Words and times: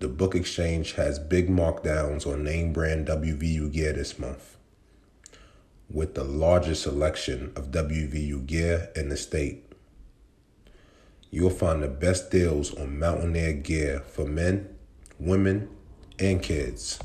The 0.00 0.08
Book 0.08 0.34
Exchange 0.34 0.92
has 0.92 1.18
big 1.18 1.50
markdowns 1.50 2.26
on 2.26 2.42
name 2.42 2.72
brand 2.72 3.06
WVU 3.06 3.70
gear 3.70 3.92
this 3.92 4.18
month. 4.18 4.56
With 5.90 6.14
the 6.14 6.24
largest 6.24 6.84
selection 6.84 7.52
of 7.54 7.70
WVU 7.70 8.46
gear 8.46 8.88
in 8.96 9.10
the 9.10 9.18
state, 9.18 9.70
you'll 11.30 11.50
find 11.50 11.82
the 11.82 11.88
best 11.88 12.30
deals 12.30 12.74
on 12.78 12.98
Mountaineer 12.98 13.52
gear 13.52 14.00
for 14.00 14.24
men, 14.24 14.74
women, 15.18 15.68
and 16.18 16.42
kids, 16.42 16.98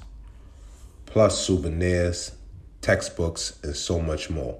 plus 1.05 1.45
souvenirs, 1.45 2.37
textbooks, 2.79 3.59
and 3.61 3.75
so 3.75 3.99
much 3.99 4.29
more. 4.29 4.57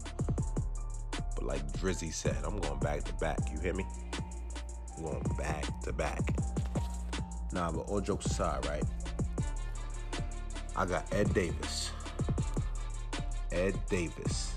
But 1.35 1.44
like 1.44 1.69
Drizzy 1.73 2.13
said, 2.13 2.38
I'm 2.45 2.59
going 2.59 2.79
back 2.79 3.03
to 3.03 3.13
back. 3.16 3.39
You 3.51 3.59
hear 3.59 3.73
me? 3.73 3.85
I'm 4.95 5.03
going 5.03 5.35
back 5.38 5.66
to 5.81 5.91
back. 5.91 6.22
Nah, 7.51 7.73
but 7.73 7.89
all 7.89 8.00
jokes 8.00 8.27
aside, 8.27 8.66
right? 8.67 8.85
I 10.77 10.85
got 10.85 11.13
Ed 11.13 11.33
Davis. 11.33 11.91
Ed 13.51 13.77
Davis 13.89 14.56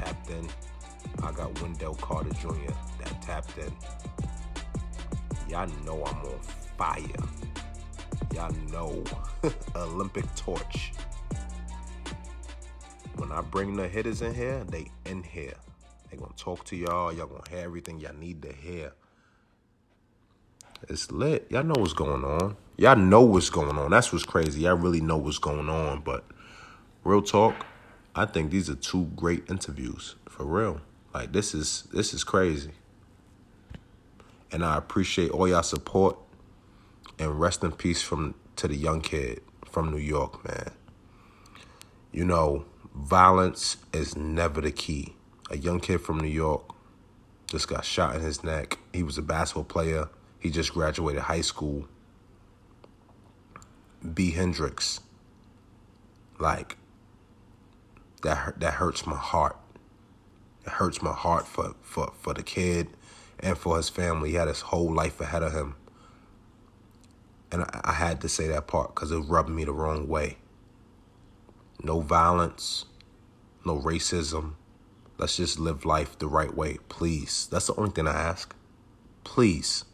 tapped 0.00 0.30
in. 0.30 0.48
I 1.22 1.32
got 1.32 1.60
Wendell 1.60 1.94
Carter 1.96 2.30
Jr. 2.40 2.72
that 2.98 3.22
tapped 3.22 3.58
in. 3.58 3.72
Y'all 5.48 5.68
know 5.84 6.02
I'm 6.04 6.16
on 6.26 6.38
fire. 6.78 7.02
Y'all 8.34 8.54
know 8.70 9.04
Olympic 9.76 10.24
torch. 10.36 10.92
When 13.16 13.30
I 13.32 13.42
bring 13.42 13.76
the 13.76 13.88
hitters 13.88 14.22
in 14.22 14.32
here, 14.32 14.64
they 14.68 14.90
in 15.04 15.22
here. 15.22 15.54
They 16.10 16.16
gonna 16.16 16.32
talk 16.36 16.64
to 16.66 16.76
y'all. 16.76 17.12
Y'all 17.12 17.26
gonna 17.26 17.42
hear 17.50 17.64
everything 17.64 18.00
y'all 18.00 18.14
need 18.14 18.42
to 18.42 18.52
hear. 18.52 18.92
It's 20.88 21.10
lit. 21.10 21.46
Y'all 21.50 21.62
know 21.62 21.74
what's 21.76 21.92
going 21.92 22.24
on. 22.24 22.56
Y'all 22.78 22.96
know 22.96 23.20
what's 23.20 23.50
going 23.50 23.76
on. 23.76 23.90
That's 23.90 24.12
what's 24.12 24.24
crazy. 24.24 24.62
Y'all 24.62 24.76
really 24.76 25.02
know 25.02 25.18
what's 25.18 25.38
going 25.38 25.68
on. 25.68 26.00
But 26.00 26.24
real 27.04 27.20
talk, 27.20 27.66
I 28.14 28.26
think 28.26 28.50
these 28.50 28.68
are 28.68 28.74
two 28.74 29.04
great 29.16 29.48
interviews 29.48 30.16
for 30.28 30.44
real. 30.44 30.80
Like 31.14 31.32
this 31.32 31.54
is 31.54 31.88
this 31.92 32.12
is 32.12 32.24
crazy. 32.24 32.72
And 34.52 34.64
I 34.64 34.76
appreciate 34.76 35.30
all 35.30 35.46
y'all 35.48 35.62
support. 35.62 36.16
And 37.18 37.38
rest 37.38 37.62
in 37.62 37.72
peace 37.72 38.02
from 38.02 38.34
to 38.56 38.66
the 38.66 38.76
young 38.76 39.00
kid 39.00 39.42
from 39.70 39.90
New 39.90 39.98
York, 39.98 40.44
man. 40.44 40.72
You 42.12 42.24
know, 42.24 42.64
violence 42.94 43.76
is 43.92 44.16
never 44.16 44.60
the 44.60 44.72
key. 44.72 45.14
A 45.50 45.56
young 45.56 45.80
kid 45.80 46.00
from 46.00 46.18
New 46.18 46.28
York 46.28 46.62
just 47.46 47.68
got 47.68 47.84
shot 47.84 48.16
in 48.16 48.22
his 48.22 48.42
neck. 48.42 48.78
He 48.92 49.02
was 49.02 49.18
a 49.18 49.22
basketball 49.22 49.64
player. 49.64 50.08
He 50.38 50.50
just 50.50 50.72
graduated 50.72 51.22
high 51.22 51.40
school. 51.42 51.88
B. 54.14 54.30
Hendrix. 54.30 55.00
Like, 56.38 56.78
that 58.22 58.60
that 58.60 58.74
hurts 58.74 59.06
my 59.06 59.16
heart. 59.16 59.56
It 60.66 60.72
hurts 60.72 61.02
my 61.02 61.12
heart 61.12 61.46
for, 61.46 61.74
for, 61.80 62.12
for 62.18 62.34
the 62.34 62.42
kid 62.42 62.88
and 63.38 63.56
for 63.56 63.76
his 63.76 63.88
family. 63.88 64.30
He 64.30 64.36
had 64.36 64.48
his 64.48 64.60
whole 64.60 64.92
life 64.92 65.20
ahead 65.20 65.42
of 65.42 65.52
him. 65.52 65.76
And 67.50 67.62
I, 67.62 67.80
I 67.84 67.92
had 67.92 68.20
to 68.20 68.28
say 68.28 68.46
that 68.48 68.66
part 68.66 68.94
because 68.94 69.10
it 69.10 69.18
rubbed 69.18 69.48
me 69.48 69.64
the 69.64 69.72
wrong 69.72 70.06
way. 70.06 70.36
No 71.82 72.00
violence, 72.00 72.84
no 73.64 73.78
racism. 73.78 74.54
Let's 75.18 75.36
just 75.36 75.58
live 75.58 75.84
life 75.84 76.18
the 76.18 76.26
right 76.26 76.54
way, 76.54 76.78
please. 76.88 77.48
That's 77.50 77.66
the 77.66 77.74
only 77.76 77.90
thing 77.90 78.06
I 78.06 78.12
ask. 78.12 78.54
Please. 79.24 79.84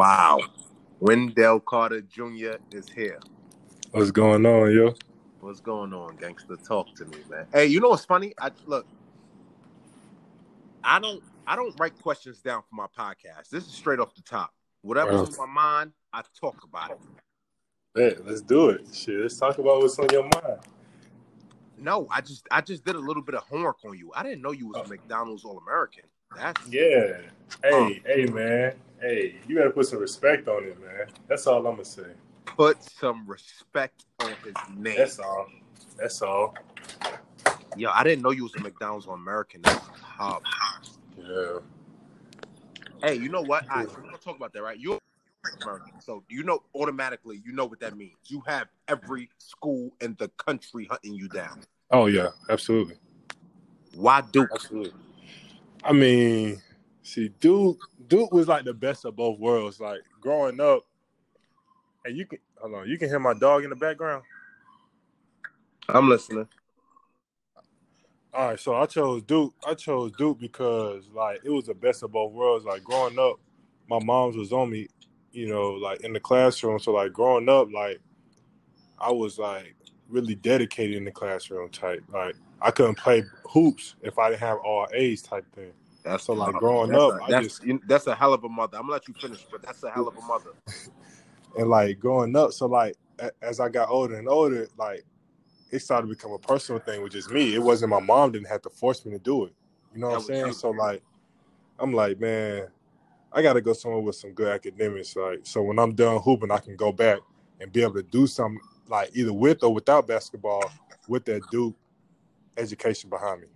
Wow. 0.00 0.40
Wendell 1.00 1.60
Carter 1.60 2.00
Jr. 2.00 2.54
is 2.72 2.88
here. 2.88 3.20
What's 3.90 4.10
going 4.10 4.46
on, 4.46 4.74
yo? 4.74 4.94
What's 5.40 5.60
going 5.60 5.92
on, 5.92 6.16
gangster? 6.16 6.56
Talk 6.56 6.94
to 6.94 7.04
me, 7.04 7.18
man. 7.28 7.44
Hey, 7.52 7.66
you 7.66 7.80
know 7.80 7.90
what's 7.90 8.06
funny? 8.06 8.32
I 8.40 8.50
look. 8.64 8.86
I 10.82 11.00
don't. 11.00 11.22
I 11.46 11.54
don't 11.54 11.78
write 11.78 12.00
questions 12.00 12.40
down 12.40 12.62
for 12.62 12.76
my 12.76 12.86
podcast. 12.98 13.50
This 13.50 13.66
is 13.66 13.72
straight 13.72 13.98
off 13.98 14.14
the 14.14 14.22
top. 14.22 14.54
Whatever's 14.80 15.36
on 15.38 15.52
my 15.52 15.62
mind, 15.62 15.92
I 16.14 16.22
talk 16.40 16.64
about 16.64 16.92
it. 16.92 16.98
Man, 17.94 18.26
let's 18.26 18.40
do 18.40 18.70
it. 18.70 18.86
Shit, 18.94 19.20
let's 19.20 19.36
talk 19.36 19.58
about 19.58 19.82
what's 19.82 19.98
on 19.98 20.08
your 20.10 20.22
mind. 20.22 20.60
No, 21.76 22.06
I 22.10 22.22
just 22.22 22.48
I 22.50 22.62
just 22.62 22.86
did 22.86 22.96
a 22.96 23.00
little 23.00 23.22
bit 23.22 23.34
of 23.34 23.42
homework 23.42 23.84
on 23.84 23.98
you. 23.98 24.12
I 24.16 24.22
didn't 24.22 24.40
know 24.40 24.52
you 24.52 24.68
was 24.68 24.78
a 24.78 24.80
oh. 24.80 24.88
McDonald's 24.88 25.44
All 25.44 25.58
American. 25.58 26.04
That's 26.34 26.66
Yeah. 26.68 27.18
Hey, 27.62 28.00
hey, 28.06 28.24
man. 28.24 28.76
Hey, 29.00 29.36
you 29.48 29.56
gotta 29.56 29.70
put 29.70 29.86
some 29.86 29.98
respect 29.98 30.46
on 30.46 30.64
it, 30.64 30.78
man. 30.80 31.06
That's 31.26 31.46
all 31.46 31.66
I'm 31.66 31.74
gonna 31.74 31.84
say. 31.84 32.02
put 32.44 32.82
some 32.82 33.26
respect 33.26 34.04
on 34.20 34.32
his 34.44 34.54
name. 34.76 34.98
That's 34.98 35.18
all. 35.18 35.46
That's 35.96 36.20
all. 36.20 36.54
Yo, 37.76 37.90
I 37.90 38.04
didn't 38.04 38.22
know 38.22 38.30
you 38.30 38.42
was 38.42 38.54
a 38.56 38.60
McDonald's 38.60 39.06
All 39.06 39.14
American. 39.14 39.62
That's. 39.62 39.80
Yeah. 41.16 41.58
Hey, 43.02 43.14
you 43.14 43.30
know 43.30 43.40
what? 43.40 43.66
Right, 43.68 43.88
so 43.88 43.96
we're 43.96 44.02
gonna 44.02 44.18
talk 44.18 44.36
about 44.36 44.52
that, 44.52 44.62
right? 44.62 44.78
You're 44.78 44.98
American, 45.62 45.98
so 46.00 46.22
you 46.28 46.42
know 46.42 46.62
automatically 46.74 47.40
you 47.44 47.52
know 47.52 47.64
what 47.64 47.80
that 47.80 47.96
means. 47.96 48.16
You 48.26 48.42
have 48.46 48.68
every 48.88 49.30
school 49.38 49.90
in 50.02 50.14
the 50.18 50.28
country 50.36 50.86
hunting 50.90 51.14
you 51.14 51.28
down. 51.28 51.62
Oh 51.90 52.06
yeah, 52.06 52.28
absolutely. 52.50 52.96
Why 53.94 54.20
Duke? 54.20 54.50
Absolutely. 54.52 54.92
I 55.82 55.92
mean, 55.94 56.60
See, 57.10 57.28
Duke, 57.40 57.80
Duke 58.06 58.32
was 58.32 58.46
like 58.46 58.62
the 58.62 58.72
best 58.72 59.04
of 59.04 59.16
both 59.16 59.40
worlds. 59.40 59.80
Like 59.80 59.98
growing 60.20 60.60
up, 60.60 60.86
and 62.04 62.16
you 62.16 62.24
can 62.24 62.38
hold 62.56 62.74
on, 62.76 62.88
you 62.88 62.98
can 62.98 63.08
hear 63.08 63.18
my 63.18 63.34
dog 63.34 63.64
in 63.64 63.70
the 63.70 63.74
background. 63.74 64.22
I'm 65.88 66.08
listening. 66.08 66.46
All 68.32 68.50
right, 68.50 68.60
so 68.60 68.76
I 68.76 68.86
chose 68.86 69.22
Duke. 69.22 69.52
I 69.66 69.74
chose 69.74 70.12
Duke 70.12 70.38
because 70.38 71.10
like 71.12 71.40
it 71.42 71.50
was 71.50 71.64
the 71.64 71.74
best 71.74 72.04
of 72.04 72.12
both 72.12 72.30
worlds. 72.30 72.64
Like 72.64 72.84
growing 72.84 73.18
up, 73.18 73.40
my 73.88 73.98
mom's 73.98 74.36
was 74.36 74.52
on 74.52 74.70
me, 74.70 74.86
you 75.32 75.48
know, 75.48 75.70
like 75.70 76.02
in 76.02 76.12
the 76.12 76.20
classroom. 76.20 76.78
So 76.78 76.92
like 76.92 77.12
growing 77.12 77.48
up, 77.48 77.72
like 77.72 77.98
I 79.00 79.10
was 79.10 79.36
like 79.36 79.74
really 80.08 80.36
dedicated 80.36 80.96
in 80.96 81.04
the 81.04 81.10
classroom 81.10 81.70
type. 81.70 82.04
Like 82.12 82.36
I 82.62 82.70
couldn't 82.70 82.98
play 82.98 83.24
hoops 83.48 83.96
if 84.00 84.16
I 84.16 84.30
didn't 84.30 84.42
have 84.42 84.58
all 84.58 84.86
A's 84.94 85.22
type 85.22 85.44
thing. 85.56 85.72
That's 86.02 86.24
So 86.24 86.32
like 86.34 86.54
growing 86.54 86.90
That's 86.90 87.02
up, 87.02 87.20
a, 87.20 87.24
I 87.24 87.30
that's, 87.30 87.44
just 87.46 87.64
you- 87.64 87.80
that's 87.86 88.06
a 88.06 88.14
hell 88.14 88.32
of 88.32 88.44
a 88.44 88.48
mother. 88.48 88.76
I'm 88.78 88.84
gonna 88.84 88.94
let 88.94 89.08
you 89.08 89.14
finish, 89.14 89.46
but 89.50 89.62
that's 89.62 89.82
a 89.82 89.90
hell 89.90 90.08
of 90.08 90.16
a 90.16 90.20
mother. 90.22 90.50
and 91.58 91.68
like 91.68 91.98
growing 91.98 92.34
up, 92.36 92.52
so 92.52 92.66
like 92.66 92.96
as 93.42 93.60
I 93.60 93.68
got 93.68 93.90
older 93.90 94.16
and 94.16 94.28
older, 94.28 94.66
like 94.78 95.04
it 95.70 95.80
started 95.80 96.08
to 96.08 96.14
become 96.14 96.32
a 96.32 96.38
personal 96.38 96.80
thing 96.80 97.02
with 97.02 97.12
just 97.12 97.30
me. 97.30 97.54
It 97.54 97.62
wasn't 97.62 97.90
my 97.90 98.00
mom 98.00 98.32
didn't 98.32 98.48
have 98.48 98.62
to 98.62 98.70
force 98.70 99.04
me 99.04 99.12
to 99.12 99.18
do 99.18 99.44
it. 99.44 99.52
You 99.94 100.00
know 100.00 100.08
what 100.08 100.16
I'm 100.16 100.22
saying? 100.22 100.46
you. 100.46 100.52
So 100.52 100.70
like 100.70 101.02
I'm 101.78 101.92
like, 101.92 102.18
man, 102.18 102.68
I 103.32 103.42
gotta 103.42 103.60
go 103.60 103.72
somewhere 103.72 104.00
with 104.00 104.16
some 104.16 104.32
good 104.32 104.48
academics. 104.48 105.14
Like 105.16 105.40
so 105.42 105.62
when 105.62 105.78
I'm 105.78 105.94
done 105.94 106.20
hooping, 106.22 106.50
I 106.50 106.58
can 106.58 106.76
go 106.76 106.92
back 106.92 107.18
and 107.60 107.70
be 107.70 107.82
able 107.82 107.94
to 107.94 108.02
do 108.02 108.26
something 108.26 108.60
like 108.88 109.10
either 109.14 109.32
with 109.32 109.62
or 109.62 109.72
without 109.74 110.06
basketball 110.06 110.64
with 111.08 111.24
that 111.26 111.42
Duke 111.50 111.76
education 112.56 113.10
behind 113.10 113.42
me. 113.42 113.46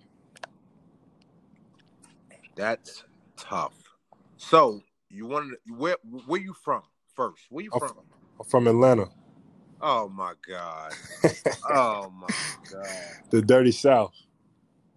That's 2.57 3.05
tough. 3.37 3.75
So 4.37 4.81
you 5.09 5.27
wanted 5.27 5.59
where 5.69 5.97
where 6.27 6.41
you 6.41 6.55
from 6.55 6.83
first? 7.15 7.43
Where 7.51 7.65
you 7.65 7.71
I'm 7.73 7.81
from? 7.81 7.93
I'm 8.41 8.47
from 8.47 8.67
Atlanta, 8.67 9.09
Oh 9.81 10.09
my 10.09 10.35
god. 10.47 10.95
Oh 11.67 12.11
my 12.11 12.29
god. 12.71 13.17
the 13.31 13.41
dirty 13.41 13.73
South. 13.73 14.13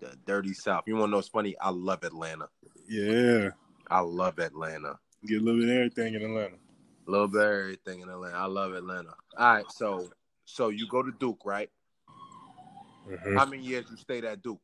The 0.01 0.18
dirty 0.25 0.54
South. 0.54 0.83
You 0.86 0.95
wanna 0.95 1.12
know 1.12 1.18
what's 1.18 1.30
funny? 1.30 1.56
I 1.59 1.69
love 1.69 2.04
Atlanta. 2.04 2.50
Yeah. 2.89 3.51
I 3.89 4.01
love 4.01 4.38
Atlanta. 4.39 5.00
Get 5.25 5.42
a 5.42 5.44
little 5.45 5.62
bit 5.62 5.69
of 5.69 5.75
everything 5.75 6.13
in 6.15 6.24
Atlanta. 6.24 6.56
A 7.07 7.12
little 7.12 7.27
bit 7.30 7.42
of 7.42 7.48
everything 7.48 8.01
in 8.01 8.10
Atlanta. 8.10 8.36
I 8.36 8.45
love 8.48 8.74
Atlanta. 8.74 9.13
All 9.38 9.53
right, 9.53 9.71
so 9.71 10.10
so 10.45 10.69
you 10.69 10.88
go 10.89 11.01
to 11.01 11.12
Duke, 11.12 11.45
right? 11.45 11.69
Mhm. 13.07 13.38
How 13.38 13.45
many 13.45 13.63
years 13.63 13.86
you 13.89 13.95
stayed 13.95 14.25
at 14.25 14.42
Duke? 14.42 14.62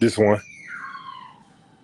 This 0.00 0.16
one. 0.16 0.40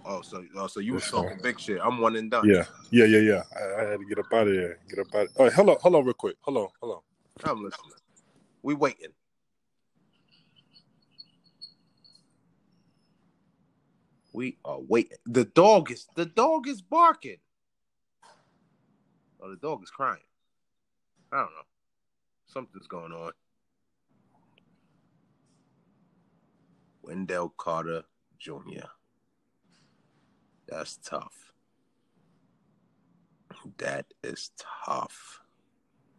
Oh, 0.06 0.20
so 0.20 0.44
oh, 0.56 0.66
so 0.66 0.80
you 0.80 0.94
was 0.94 1.02
This 1.04 1.10
talking 1.12 1.38
big 1.42 1.58
shit. 1.58 1.80
I'm 1.82 1.98
one 1.98 2.16
and 2.16 2.30
done. 2.30 2.48
Yeah, 2.48 2.64
yeah, 2.90 3.06
yeah, 3.06 3.18
yeah. 3.18 3.42
I, 3.56 3.82
I 3.82 3.90
had 3.90 4.00
to 4.00 4.06
get 4.06 4.18
up 4.18 4.32
out 4.32 4.46
of 4.48 4.54
there. 4.54 4.78
Get 4.88 4.98
up 4.98 5.14
out. 5.14 5.28
Oh, 5.38 5.50
hold 5.50 5.70
on, 5.70 5.76
hold 5.80 5.94
on, 5.94 6.04
real 6.04 6.14
quick. 6.14 6.36
Hold 6.42 6.70
on. 6.82 7.00
I'm 7.42 7.62
listening. 7.62 7.92
We 8.62 8.74
waiting. 8.74 9.12
We 14.32 14.58
are 14.64 14.80
waiting. 14.80 15.18
The 15.26 15.44
dog 15.44 15.90
is 15.90 16.06
the 16.16 16.26
dog 16.26 16.68
is 16.68 16.82
barking. 16.82 17.38
Oh, 19.40 19.48
the 19.50 19.56
dog 19.56 19.82
is 19.82 19.90
crying. 19.90 20.20
I 21.32 21.36
don't 21.36 21.46
know. 21.46 21.66
Something's 22.46 22.86
going 22.86 23.12
on. 23.12 23.32
Wendell 27.02 27.54
Carter 27.56 28.02
Jr. 28.38 28.86
That's 30.74 30.96
tough. 30.96 31.52
That 33.78 34.06
is 34.24 34.50
tough. 34.84 35.40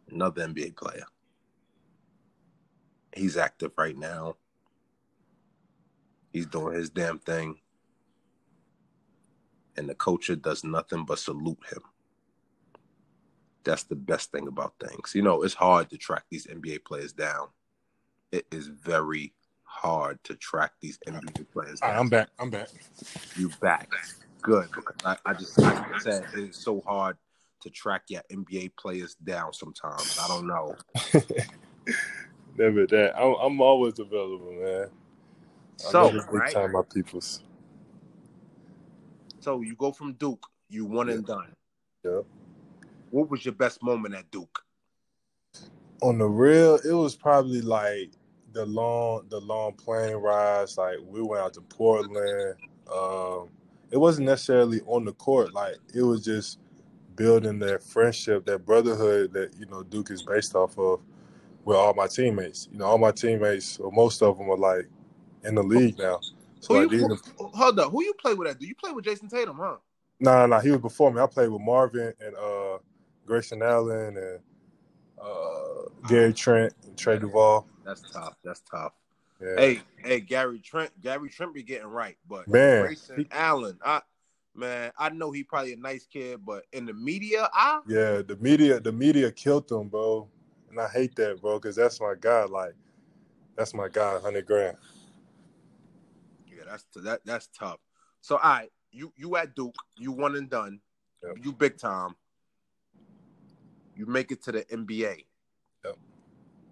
Another 0.09 0.47
NBA 0.47 0.77
player. 0.77 1.05
He's 3.13 3.35
active 3.35 3.73
right 3.77 3.97
now. 3.97 4.37
He's 6.31 6.45
doing 6.45 6.75
his 6.75 6.89
damn 6.89 7.19
thing. 7.19 7.57
And 9.75 9.89
the 9.89 9.95
culture 9.95 10.37
does 10.37 10.63
nothing 10.63 11.03
but 11.03 11.19
salute 11.19 11.59
him. 11.69 11.81
That's 13.65 13.83
the 13.83 13.95
best 13.95 14.31
thing 14.31 14.47
about 14.47 14.75
things. 14.79 15.13
You 15.13 15.21
know, 15.21 15.43
it's 15.43 15.53
hard 15.53 15.89
to 15.89 15.97
track 15.97 16.23
these 16.31 16.47
NBA 16.47 16.85
players 16.85 17.11
down. 17.11 17.49
It 18.31 18.45
is 18.51 18.67
very 18.67 19.33
hard 19.63 20.23
to 20.23 20.35
track 20.35 20.71
these 20.79 20.97
NBA 21.05 21.51
players 21.51 21.81
All 21.81 21.89
right. 21.89 21.99
I'm 21.99 22.07
back. 22.07 22.29
I'm 22.39 22.49
back. 22.49 22.69
You 23.35 23.49
back. 23.59 23.89
Good. 24.45 24.69
Because 24.71 24.95
I, 25.03 25.17
I 25.25 25.33
just 25.33 25.57
like 25.57 25.95
I 25.95 25.99
said, 25.99 26.25
it's 26.35 26.63
so 26.63 26.81
hard 26.85 27.17
to 27.61 27.69
track 27.71 28.03
your 28.09 28.21
NBA 28.31 28.75
players 28.77 29.15
down 29.15 29.53
sometimes. 29.53 30.17
I 30.21 30.27
don't 30.27 30.45
know. 30.45 30.75
Never 32.57 32.85
that. 32.87 33.17
I'm, 33.17 33.33
I'm 33.41 33.61
always 33.61 33.97
available, 33.97 34.53
man. 34.53 34.87
So, 35.77 36.11
right? 36.31 36.53
time 36.53 36.73
my 36.73 36.81
peoples. 36.83 37.43
So 39.39 39.61
you 39.61 39.75
go 39.75 39.91
from 39.91 40.13
Duke, 40.13 40.45
you 40.69 40.85
one 40.85 41.09
and 41.09 41.25
done. 41.25 41.53
Yeah. 42.03 42.21
What 43.09 43.29
was 43.29 43.43
your 43.45 43.55
best 43.55 43.81
moment 43.81 44.13
at 44.13 44.29
Duke? 44.29 44.59
On 46.01 46.19
the 46.19 46.25
real, 46.25 46.75
it 46.75 46.93
was 46.93 47.15
probably 47.15 47.61
like 47.61 48.11
the 48.53 48.65
long, 48.65 49.25
the 49.29 49.39
long 49.39 49.73
plane 49.73 50.15
rides. 50.15 50.77
Like 50.77 50.97
we 51.03 51.21
went 51.21 51.41
out 51.43 51.53
to 51.53 51.61
Portland. 51.61 52.55
Um, 52.93 53.49
it 53.91 53.97
wasn't 53.97 54.27
necessarily 54.27 54.81
on 54.85 55.05
the 55.05 55.13
court. 55.13 55.53
Like 55.53 55.75
it 55.93 56.01
was 56.01 56.23
just 56.23 56.59
building 57.15 57.59
that 57.59 57.83
friendship, 57.83 58.45
that 58.45 58.65
brotherhood 58.65 59.33
that 59.33 59.55
you 59.57 59.65
know 59.67 59.83
Duke 59.83 60.11
is 60.11 60.23
based 60.23 60.55
off 60.55 60.77
of 60.77 61.01
with 61.63 61.77
all 61.77 61.93
my 61.93 62.07
teammates. 62.07 62.67
You 62.71 62.79
know, 62.79 62.85
all 62.85 62.97
my 62.97 63.11
teammates, 63.11 63.79
or 63.79 63.91
most 63.91 64.21
of 64.21 64.37
them, 64.37 64.49
are 64.49 64.57
like 64.57 64.87
in 65.43 65.55
the 65.55 65.63
league 65.63 65.97
now. 65.97 66.19
So 66.59 66.73
like, 66.73 66.91
you, 66.91 67.07
who, 67.07 67.17
hold 67.37 67.79
up, 67.79 67.91
who 67.91 68.03
you 68.03 68.13
play 68.15 68.33
with 68.33 68.47
at 68.47 68.59
Duke? 68.59 68.69
You 68.69 68.75
play 68.75 68.91
with 68.91 69.05
Jayson 69.05 69.29
Tatum, 69.29 69.57
huh? 69.57 69.77
No, 70.19 70.31
no, 70.39 70.45
no. 70.47 70.59
He 70.59 70.71
was 70.71 70.81
before 70.81 71.11
me. 71.13 71.21
I 71.21 71.27
played 71.27 71.49
with 71.49 71.61
Marvin 71.61 72.13
and 72.19 72.35
uh, 72.35 72.77
Grayson 73.25 73.61
Allen 73.61 74.17
and 74.17 74.39
uh, 75.21 76.07
Gary 76.07 76.33
Trent 76.33 76.73
and 76.85 76.97
Trey 76.97 77.19
Duval. 77.19 77.67
That's 77.85 78.01
tough. 78.11 78.35
That's 78.43 78.61
tough. 78.61 78.93
Yeah. 79.41 79.55
Hey, 79.57 79.81
hey, 79.97 80.19
Gary 80.21 80.59
Trent. 80.59 80.91
Gary 81.01 81.29
Trent 81.29 81.53
be 81.53 81.63
getting 81.63 81.87
right, 81.87 82.17
but 82.27 82.47
Man, 82.47 82.81
Grayson 82.81 83.17
he- 83.17 83.27
Allen, 83.31 83.77
I 83.83 84.01
man, 84.55 84.91
I 84.97 85.09
know 85.09 85.31
he 85.31 85.43
probably 85.43 85.73
a 85.73 85.77
nice 85.77 86.05
kid, 86.05 86.45
but 86.45 86.63
in 86.71 86.85
the 86.85 86.93
media, 86.93 87.49
I 87.53 87.81
yeah, 87.87 88.21
the 88.21 88.37
media, 88.39 88.79
the 88.79 88.91
media 88.91 89.31
killed 89.31 89.69
him, 89.69 89.89
bro, 89.89 90.27
and 90.69 90.79
I 90.79 90.87
hate 90.87 91.15
that, 91.17 91.41
bro, 91.41 91.59
because 91.59 91.75
that's 91.75 91.99
my 91.99 92.13
guy. 92.19 92.45
Like, 92.45 92.73
that's 93.57 93.73
my 93.73 93.89
guy, 93.89 94.19
hundred 94.19 94.45
grand. 94.45 94.77
yeah, 96.47 96.63
that's 96.65 96.85
that 97.03 97.21
that's 97.25 97.47
tough. 97.47 97.79
So, 98.21 98.37
all 98.37 98.49
right, 98.49 98.71
you 98.91 99.11
you 99.17 99.35
at 99.35 99.53
Duke, 99.55 99.75
you 99.97 100.11
one 100.11 100.35
and 100.35 100.49
done, 100.49 100.79
Yep. 101.23 101.37
you 101.43 101.51
big 101.51 101.77
time. 101.77 102.15
You 103.97 104.05
make 104.05 104.31
it 104.31 104.43
to 104.43 104.51
the 104.51 104.63
NBA. 104.65 105.25
Yep. 105.85 105.97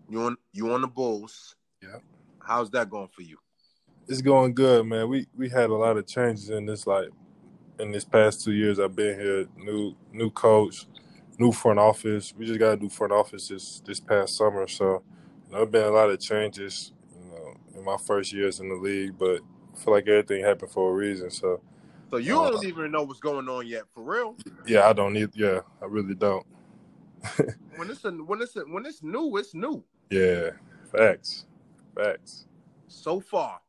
You 0.10 0.22
on 0.24 0.38
you 0.51 0.72
on 0.72 0.82
the 0.82 0.88
Bulls. 0.88 1.55
Yep. 1.82 2.01
How's 2.46 2.70
that 2.72 2.90
going 2.90 3.08
for 3.08 3.22
you? 3.22 3.38
It's 4.08 4.22
going 4.22 4.54
good, 4.54 4.86
man. 4.86 5.08
We 5.10 5.28
we 5.36 5.50
had 5.50 5.70
a 5.70 5.76
lot 5.76 5.98
of 5.98 6.06
changes 6.06 6.50
in 6.50 6.66
this 6.66 6.86
like 6.86 7.10
in 7.80 7.92
this 7.92 8.04
past 8.04 8.44
two 8.44 8.52
years. 8.52 8.80
I've 8.80 8.96
been 8.96 9.20
here. 9.20 9.48
New 9.58 9.96
new 10.12 10.30
coach, 10.30 10.88
new 11.40 11.52
front 11.52 11.80
office. 11.80 12.34
We 12.38 12.46
just 12.46 12.60
got 12.60 12.78
a 12.78 12.82
new 12.82 12.90
front 12.90 13.14
office 13.14 13.48
this 13.48 13.82
this 13.86 14.00
past 14.00 14.36
summer. 14.36 14.68
So 14.68 15.04
you 15.48 15.52
know, 15.52 15.58
there 15.60 15.66
been 15.66 15.84
a 15.86 15.92
lot 15.92 16.10
of 16.10 16.20
changes. 16.20 16.92
You 17.14 17.32
know, 17.32 17.54
in 17.80 17.86
my 17.86 17.98
first 17.98 18.34
years 18.34 18.60
in 18.60 18.70
the 18.70 18.76
league, 18.76 19.18
but 19.18 19.40
I 19.74 19.78
feel 19.78 19.94
like 19.94 20.08
everything 20.08 20.44
happened 20.44 20.72
for 20.72 20.92
a 20.92 20.94
reason. 20.94 21.32
So 21.32 21.62
So 22.12 22.18
you 22.18 22.40
Uh, 22.42 22.52
don't 22.52 22.66
even 22.66 22.92
know 22.92 23.04
what's 23.04 23.22
going 23.22 23.48
on 23.48 23.66
yet, 23.68 23.84
for 23.94 24.04
real. 24.04 24.36
yeah, 24.66 24.90
I 24.90 24.94
don't 24.94 25.14
need. 25.14 25.30
Yeah, 25.34 25.62
I 25.82 25.86
really 25.86 26.16
don't. 26.16 26.46
When 27.76 27.90
it's 27.90 28.06
a, 28.06 28.12
when 28.12 28.40
it's 28.42 28.56
a, 28.56 28.62
when 28.62 28.86
it's 28.86 29.02
new, 29.02 29.36
it's 29.38 29.56
new. 29.56 29.84
Yeah, 30.12 30.52
facts, 30.92 31.48
facts. 31.96 32.48
So 32.88 33.20
far, 33.20 33.60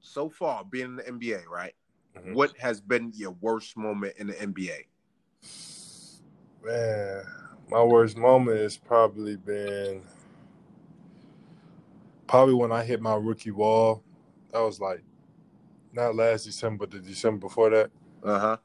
so 0.00 0.28
far, 0.28 0.64
being 0.64 0.86
in 0.86 0.96
the 0.96 1.02
NBA, 1.08 1.46
right? 1.48 1.74
Mhm. 2.16 2.34
What 2.34 2.56
has 2.58 2.80
been 2.80 3.12
your 3.14 3.32
worst 3.40 3.76
moment 3.76 4.14
in 4.16 4.28
the 4.28 4.34
NBA? 4.34 4.86
Man, 6.64 7.24
my 7.68 7.82
worst 7.82 8.16
moment 8.16 8.58
has 8.58 8.76
probably 8.76 9.36
been 9.36 10.02
probably 12.26 12.54
when 12.54 12.70
I 12.70 12.84
hit 12.84 13.00
my 13.00 13.14
rookie 13.14 13.50
wall. 13.50 14.02
That 14.52 14.60
was 14.60 14.80
like 14.80 15.02
not 15.92 16.14
last 16.14 16.44
December, 16.44 16.86
but 16.86 16.90
the 16.90 17.00
December 17.00 17.40
before 17.40 17.70
that. 17.70 17.90
Uh 18.22 18.38
huh. 18.38 18.56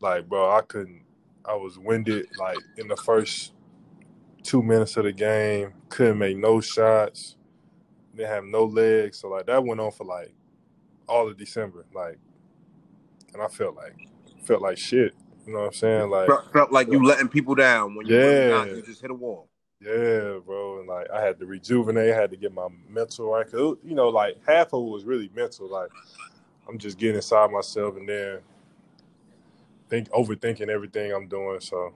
Like, 0.00 0.28
bro, 0.28 0.50
I 0.50 0.62
couldn't. 0.62 1.04
I 1.44 1.54
was 1.54 1.78
winded. 1.78 2.28
Like 2.38 2.58
in 2.76 2.88
the 2.88 2.96
first 2.96 3.52
two 4.42 4.62
minutes 4.62 4.96
of 4.96 5.04
the 5.04 5.12
game, 5.12 5.74
couldn't 5.88 6.18
make 6.18 6.36
no 6.36 6.60
shots. 6.60 7.36
Didn't 8.16 8.28
have 8.30 8.44
no 8.44 8.64
legs. 8.64 9.18
So 9.18 9.28
like 9.28 9.46
that 9.46 9.62
went 9.64 9.80
on 9.80 9.92
for 9.92 10.04
like 10.04 10.32
all 11.08 11.28
of 11.28 11.36
December. 11.36 11.84
Like, 11.94 12.18
and 13.32 13.42
I 13.42 13.48
felt 13.48 13.74
like 13.76 13.94
felt 14.44 14.62
like 14.62 14.78
shit. 14.78 15.14
You 15.46 15.52
know 15.52 15.60
what 15.60 15.66
I'm 15.66 15.72
saying? 15.74 16.10
Like 16.10 16.26
felt, 16.26 16.52
felt 16.52 16.72
like 16.72 16.88
you 16.90 17.04
letting 17.04 17.28
people 17.28 17.54
down 17.54 17.94
when 17.94 18.06
you 18.06 18.16
Yeah. 18.16 18.64
yeah. 18.64 18.74
you 18.74 18.82
just 18.82 19.00
hit 19.02 19.10
a 19.10 19.14
wall. 19.14 19.48
Yeah, 19.80 20.38
bro, 20.46 20.78
and 20.78 20.88
like 20.88 21.10
I 21.10 21.20
had 21.20 21.38
to 21.40 21.46
rejuvenate, 21.46 22.12
I 22.12 22.16
had 22.16 22.30
to 22.30 22.36
get 22.38 22.54
my 22.54 22.68
mental 22.88 23.30
right. 23.30 23.44
'Cause 23.50 23.76
it- 23.82 23.88
you 23.88 23.94
know, 23.94 24.08
like 24.08 24.38
half 24.46 24.72
of 24.72 24.82
it 24.82 24.90
was 24.90 25.04
really 25.04 25.30
mental. 25.34 25.68
Like 25.68 25.90
I'm 26.68 26.78
just 26.78 26.96
getting 26.96 27.16
inside 27.16 27.50
myself 27.50 27.96
and 27.96 28.08
then 28.08 28.38
think 29.90 30.08
overthinking 30.10 30.68
everything 30.68 31.12
I'm 31.12 31.28
doing. 31.28 31.60
So 31.60 31.92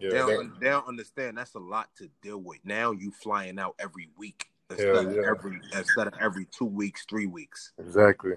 yeah, 0.00 0.10
they, 0.10 0.16
don't, 0.16 0.60
they 0.60 0.66
don't 0.70 0.88
understand 0.88 1.38
that's 1.38 1.54
a 1.54 1.58
lot 1.60 1.88
to 1.98 2.08
deal 2.22 2.38
with. 2.38 2.58
Now 2.64 2.90
you 2.92 3.12
flying 3.12 3.58
out 3.58 3.74
every 3.78 4.08
week 4.16 4.50
instead 4.70 4.86
Hell 4.94 5.06
of 5.08 5.14
yeah. 5.14 5.22
every 5.30 5.60
instead 5.74 6.06
of 6.06 6.14
every 6.20 6.46
two 6.46 6.64
weeks, 6.64 7.04
three 7.08 7.26
weeks. 7.26 7.72
exactly. 7.78 8.34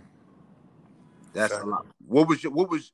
That's 1.34 1.54
a 1.54 1.64
lot. 1.66 1.86
What 2.08 2.28
was 2.28 2.44
your 2.44 2.52
what 2.54 2.70
was 2.70 2.92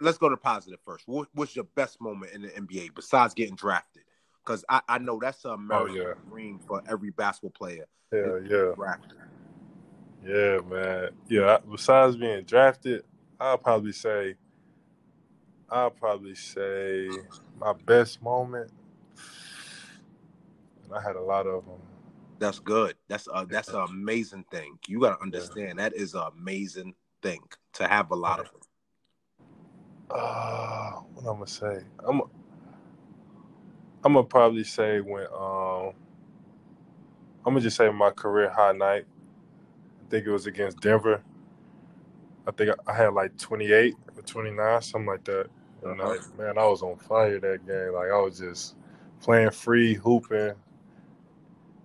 let's 0.00 0.18
go 0.18 0.28
to 0.28 0.36
positive 0.36 0.78
first. 0.84 1.06
What 1.08 1.28
was 1.34 1.54
your 1.56 1.64
best 1.74 2.00
moment 2.00 2.32
in 2.32 2.42
the 2.42 2.48
NBA 2.48 2.94
besides 2.94 3.34
getting 3.34 3.56
drafted? 3.56 4.02
Because 4.44 4.64
I, 4.68 4.80
I 4.88 4.98
know 4.98 5.18
that's 5.20 5.44
a 5.44 5.50
oh, 5.50 5.54
American 5.54 5.96
Oh, 6.00 6.08
yeah. 6.08 6.14
dream 6.30 6.60
for 6.66 6.82
every 6.88 7.10
basketball 7.10 7.50
player. 7.50 7.86
Yeah, 8.12 8.38
yeah, 8.48 8.72
Drafted. 8.74 9.12
yeah, 10.26 10.58
man. 10.68 11.10
Yeah. 11.28 11.58
Besides 11.70 12.16
being 12.16 12.42
drafted, 12.44 13.04
I'll 13.38 13.58
probably 13.58 13.92
say, 13.92 14.34
I'll 15.70 15.90
probably 15.90 16.34
say 16.34 17.08
my 17.58 17.72
best 17.86 18.22
moment. 18.22 18.70
And 20.84 20.98
I 20.98 21.02
had 21.02 21.14
a 21.14 21.20
lot 21.20 21.46
of 21.46 21.64
them. 21.66 21.78
That's 22.40 22.58
good. 22.58 22.96
That's 23.06 23.28
a 23.32 23.46
that's 23.48 23.68
an 23.68 23.84
amazing 23.90 24.46
thing. 24.50 24.78
You 24.88 25.00
gotta 25.00 25.22
understand 25.22 25.78
that 25.78 25.94
is 25.94 26.14
an 26.14 26.24
amazing 26.36 26.94
thing 27.22 27.40
to 27.74 27.86
have 27.86 28.10
a 28.10 28.16
lot 28.16 28.40
of 28.40 28.46
them. 28.46 28.60
Uh, 30.10 30.92
what 31.14 31.30
I'm 31.30 31.34
gonna 31.34 31.46
say? 31.46 31.84
I'm 32.08 32.22
I'm 34.02 34.14
gonna 34.14 34.24
probably 34.24 34.64
say 34.64 35.00
when 35.00 35.26
um 35.26 35.92
I'm 37.44 37.52
gonna 37.52 37.60
just 37.60 37.76
say 37.76 37.90
my 37.90 38.10
career 38.10 38.48
high 38.48 38.72
night. 38.72 39.04
I 39.04 40.10
think 40.10 40.26
it 40.26 40.32
was 40.32 40.46
against 40.46 40.80
Denver. 40.80 41.22
I 42.46 42.52
think 42.52 42.74
I 42.86 42.94
had 42.94 43.12
like 43.12 43.36
28 43.36 43.94
or 44.16 44.22
29, 44.22 44.80
something 44.80 45.06
like 45.06 45.24
that. 45.24 45.50
Man, 46.38 46.56
I 46.56 46.66
was 46.66 46.80
on 46.82 46.96
fire 46.96 47.38
that 47.38 47.66
game. 47.66 47.92
Like 47.92 48.10
I 48.10 48.18
was 48.18 48.38
just 48.38 48.76
playing 49.20 49.50
free, 49.50 49.92
hooping. 49.92 50.54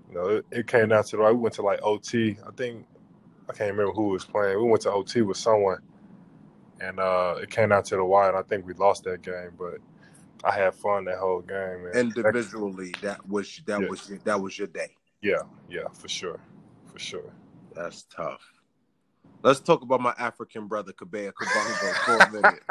You 0.09 0.15
know, 0.15 0.27
it, 0.27 0.45
it 0.51 0.67
came 0.67 0.89
down 0.89 1.03
to 1.05 1.21
like 1.21 1.33
we 1.33 1.39
went 1.39 1.55
to 1.55 1.61
like 1.61 1.79
OT. 1.81 2.37
I 2.45 2.51
think 2.51 2.85
I 3.49 3.53
can't 3.53 3.71
remember 3.71 3.93
who 3.93 4.09
was 4.09 4.25
playing. 4.25 4.57
We 4.57 4.69
went 4.69 4.81
to 4.83 4.91
OT 4.91 5.21
with 5.21 5.37
someone, 5.37 5.79
and 6.79 6.99
uh, 6.99 7.35
it 7.41 7.49
came 7.49 7.69
down 7.69 7.83
to 7.83 7.95
the 7.95 8.03
wire. 8.05 8.29
And 8.29 8.37
I 8.37 8.43
think 8.43 8.65
we 8.65 8.73
lost 8.73 9.03
that 9.05 9.21
game, 9.21 9.51
but 9.57 9.75
I 10.43 10.51
had 10.51 10.73
fun 10.75 11.05
that 11.05 11.17
whole 11.17 11.41
game. 11.41 11.83
Man. 11.85 11.91
Individually, 11.95 12.93
that 13.01 13.27
was 13.27 13.61
that 13.65 13.81
Yeah. 13.81 13.87
was 13.87 14.07
that 14.23 14.39
was 14.41 14.57
your 14.57 14.67
day. 14.67 14.95
yeah, 15.21 15.41
yeah, 15.69 15.87
for 15.93 16.07
sure, 16.07 16.39
for 16.91 16.99
sure. 16.99 17.31
That's 17.75 18.03
tough. 18.03 18.41
Let's 19.43 19.59
talk 19.59 19.81
about 19.83 20.01
my 20.01 20.13
African 20.17 20.67
brother 20.67 20.91
Kabea 20.93 21.31
Kabongo 21.33 21.93
for 22.05 22.17
a 22.17 22.31
minute. 22.31 22.63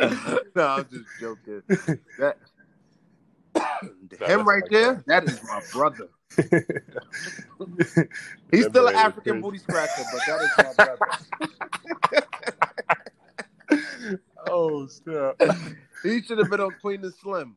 no, 0.54 0.66
I'm 0.66 0.86
just 0.90 1.04
joking. 1.20 1.62
That 2.18 2.38
him 4.26 4.46
right 4.46 4.62
there, 4.70 5.02
that 5.06 5.24
is 5.24 5.42
my 5.44 5.62
brother. 5.72 6.08
He's 8.50 8.64
That 8.64 8.70
still 8.70 8.88
an 8.88 8.94
African 8.94 9.40
booty 9.40 9.56
scratcher, 9.58 10.02
but 10.12 10.20
that 10.26 10.42
is 10.42 10.50
my 10.58 10.72
brother. 10.84 11.06
oh 14.48 14.86
snap! 14.86 15.40
He 16.04 16.22
should 16.22 16.38
have 16.38 16.48
been 16.48 16.60
on 16.60 16.70
Queen 16.80 17.02
and 17.02 17.12
Slim. 17.12 17.56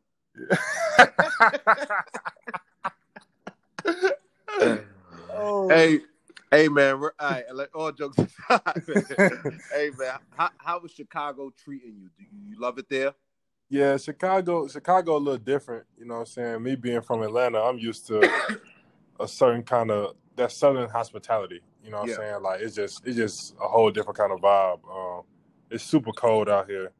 oh. 5.30 5.68
Hey, 5.68 6.00
hey, 6.50 6.66
man. 6.68 6.98
We're, 6.98 7.12
all 7.20 7.30
right, 7.30 7.44
like 7.54 7.70
all 7.72 7.92
jokes 7.92 8.18
aside, 8.18 8.82
man. 8.88 9.04
hey, 9.72 9.90
man. 9.96 10.18
How 10.36 10.50
how 10.58 10.80
is 10.80 10.90
Chicago 10.90 11.52
treating 11.56 11.94
you? 12.00 12.10
Do 12.18 12.24
you, 12.24 12.30
you 12.48 12.58
love 12.60 12.78
it 12.78 12.88
there? 12.90 13.14
Yeah, 13.72 13.96
Chicago, 13.96 14.68
Chicago 14.68 15.16
a 15.16 15.18
little 15.18 15.38
different. 15.38 15.86
You 15.98 16.04
know 16.04 16.14
what 16.16 16.20
I'm 16.20 16.26
saying? 16.26 16.62
Me 16.62 16.74
being 16.76 17.00
from 17.00 17.22
Atlanta, 17.22 17.58
I'm 17.58 17.78
used 17.78 18.06
to 18.08 18.20
a 19.18 19.26
certain 19.26 19.62
kind 19.62 19.90
of 19.90 20.14
that 20.36 20.52
southern 20.52 20.90
hospitality. 20.90 21.60
You 21.82 21.90
know 21.90 22.00
what 22.00 22.08
Yeah. 22.08 22.14
I'm 22.16 22.20
saying? 22.20 22.42
Like 22.42 22.60
it's 22.60 22.74
just 22.76 23.06
it's 23.06 23.16
just 23.16 23.54
a 23.54 23.66
whole 23.66 23.90
different 23.90 24.18
kind 24.18 24.30
of 24.30 24.40
vibe. 24.40 24.80
Um, 24.94 25.22
it's 25.70 25.82
super 25.84 26.12
cold 26.12 26.50
out 26.50 26.68
here. 26.68 26.92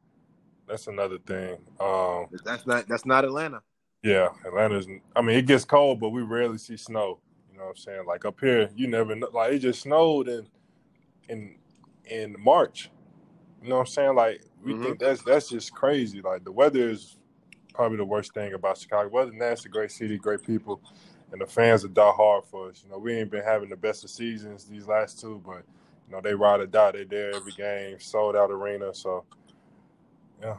That's 0.67 0.87
another 0.87 1.19
thing. 1.19 1.57
Um, 1.79 2.25
That's 2.43 2.65
not 2.65 2.87
that's 2.87 3.05
not 3.05 3.23
Atlanta. 3.23 3.61
yeah, 4.01 4.29
Atlanta's. 4.43 4.87
I 5.15 5.21
mean, 5.21 5.37
it 5.37 5.45
gets 5.45 5.65
cold, 5.65 5.99
but 5.99 6.09
we 6.09 6.23
rarely 6.23 6.57
see 6.57 6.77
snow. 6.77 7.19
You 7.51 7.59
know 7.59 7.65
what 7.65 7.69
I'm 7.71 7.75
saying? 7.77 8.05
Like 8.07 8.25
up 8.25 8.39
here, 8.39 8.67
you 8.75 8.87
never 8.87 9.13
know. 9.15 9.29
Like 9.31 9.53
it 9.53 9.59
just 9.59 9.81
snowed 9.83 10.27
in 10.27 10.47
in 11.29 11.55
in 12.05 12.35
March. 12.39 12.89
You 13.63 13.69
know 13.69 13.75
what 13.75 13.81
I'm 13.81 13.87
saying? 13.87 14.15
Like 14.15 14.41
we 14.61 14.73
Mhm. 14.73 14.83
think 14.83 14.99
that's 14.99 15.23
that's 15.23 15.47
just 15.49 15.73
crazy. 15.73 16.21
Like 16.21 16.43
the 16.43 16.51
weather 16.51 16.89
is 16.89 17.17
probably 17.73 17.97
the 17.97 18.05
worst 18.05 18.33
thing 18.33 18.53
about 18.53 18.77
Chicago. 18.77 19.17
Other 19.17 19.31
than 19.31 19.39
that, 19.39 19.53
it's 19.53 19.65
a 19.65 19.69
great 19.69 19.91
city, 19.91 20.17
great 20.17 20.43
people, 20.43 20.81
and 21.31 21.39
the 21.39 21.47
fans 21.47 21.85
are 21.85 21.87
die 21.89 22.11
hard 22.11 22.43
for 22.45 22.69
us. 22.69 22.83
You 22.83 22.91
know, 22.91 22.97
we 22.97 23.13
ain't 23.13 23.31
been 23.31 23.43
having 23.43 23.69
the 23.69 23.77
best 23.77 24.03
of 24.03 24.09
seasons 24.09 24.65
these 24.65 24.85
last 24.87 25.21
two, 25.21 25.41
but 25.45 25.63
you 26.07 26.11
know 26.11 26.19
they 26.19 26.35
ride 26.35 26.59
or 26.59 26.67
die. 26.67 26.91
They 26.91 27.05
there 27.05 27.35
every 27.35 27.53
game, 27.53 27.99
sold 28.01 28.35
out 28.35 28.51
arena. 28.51 28.93
So 28.93 29.23
yeah. 30.41 30.57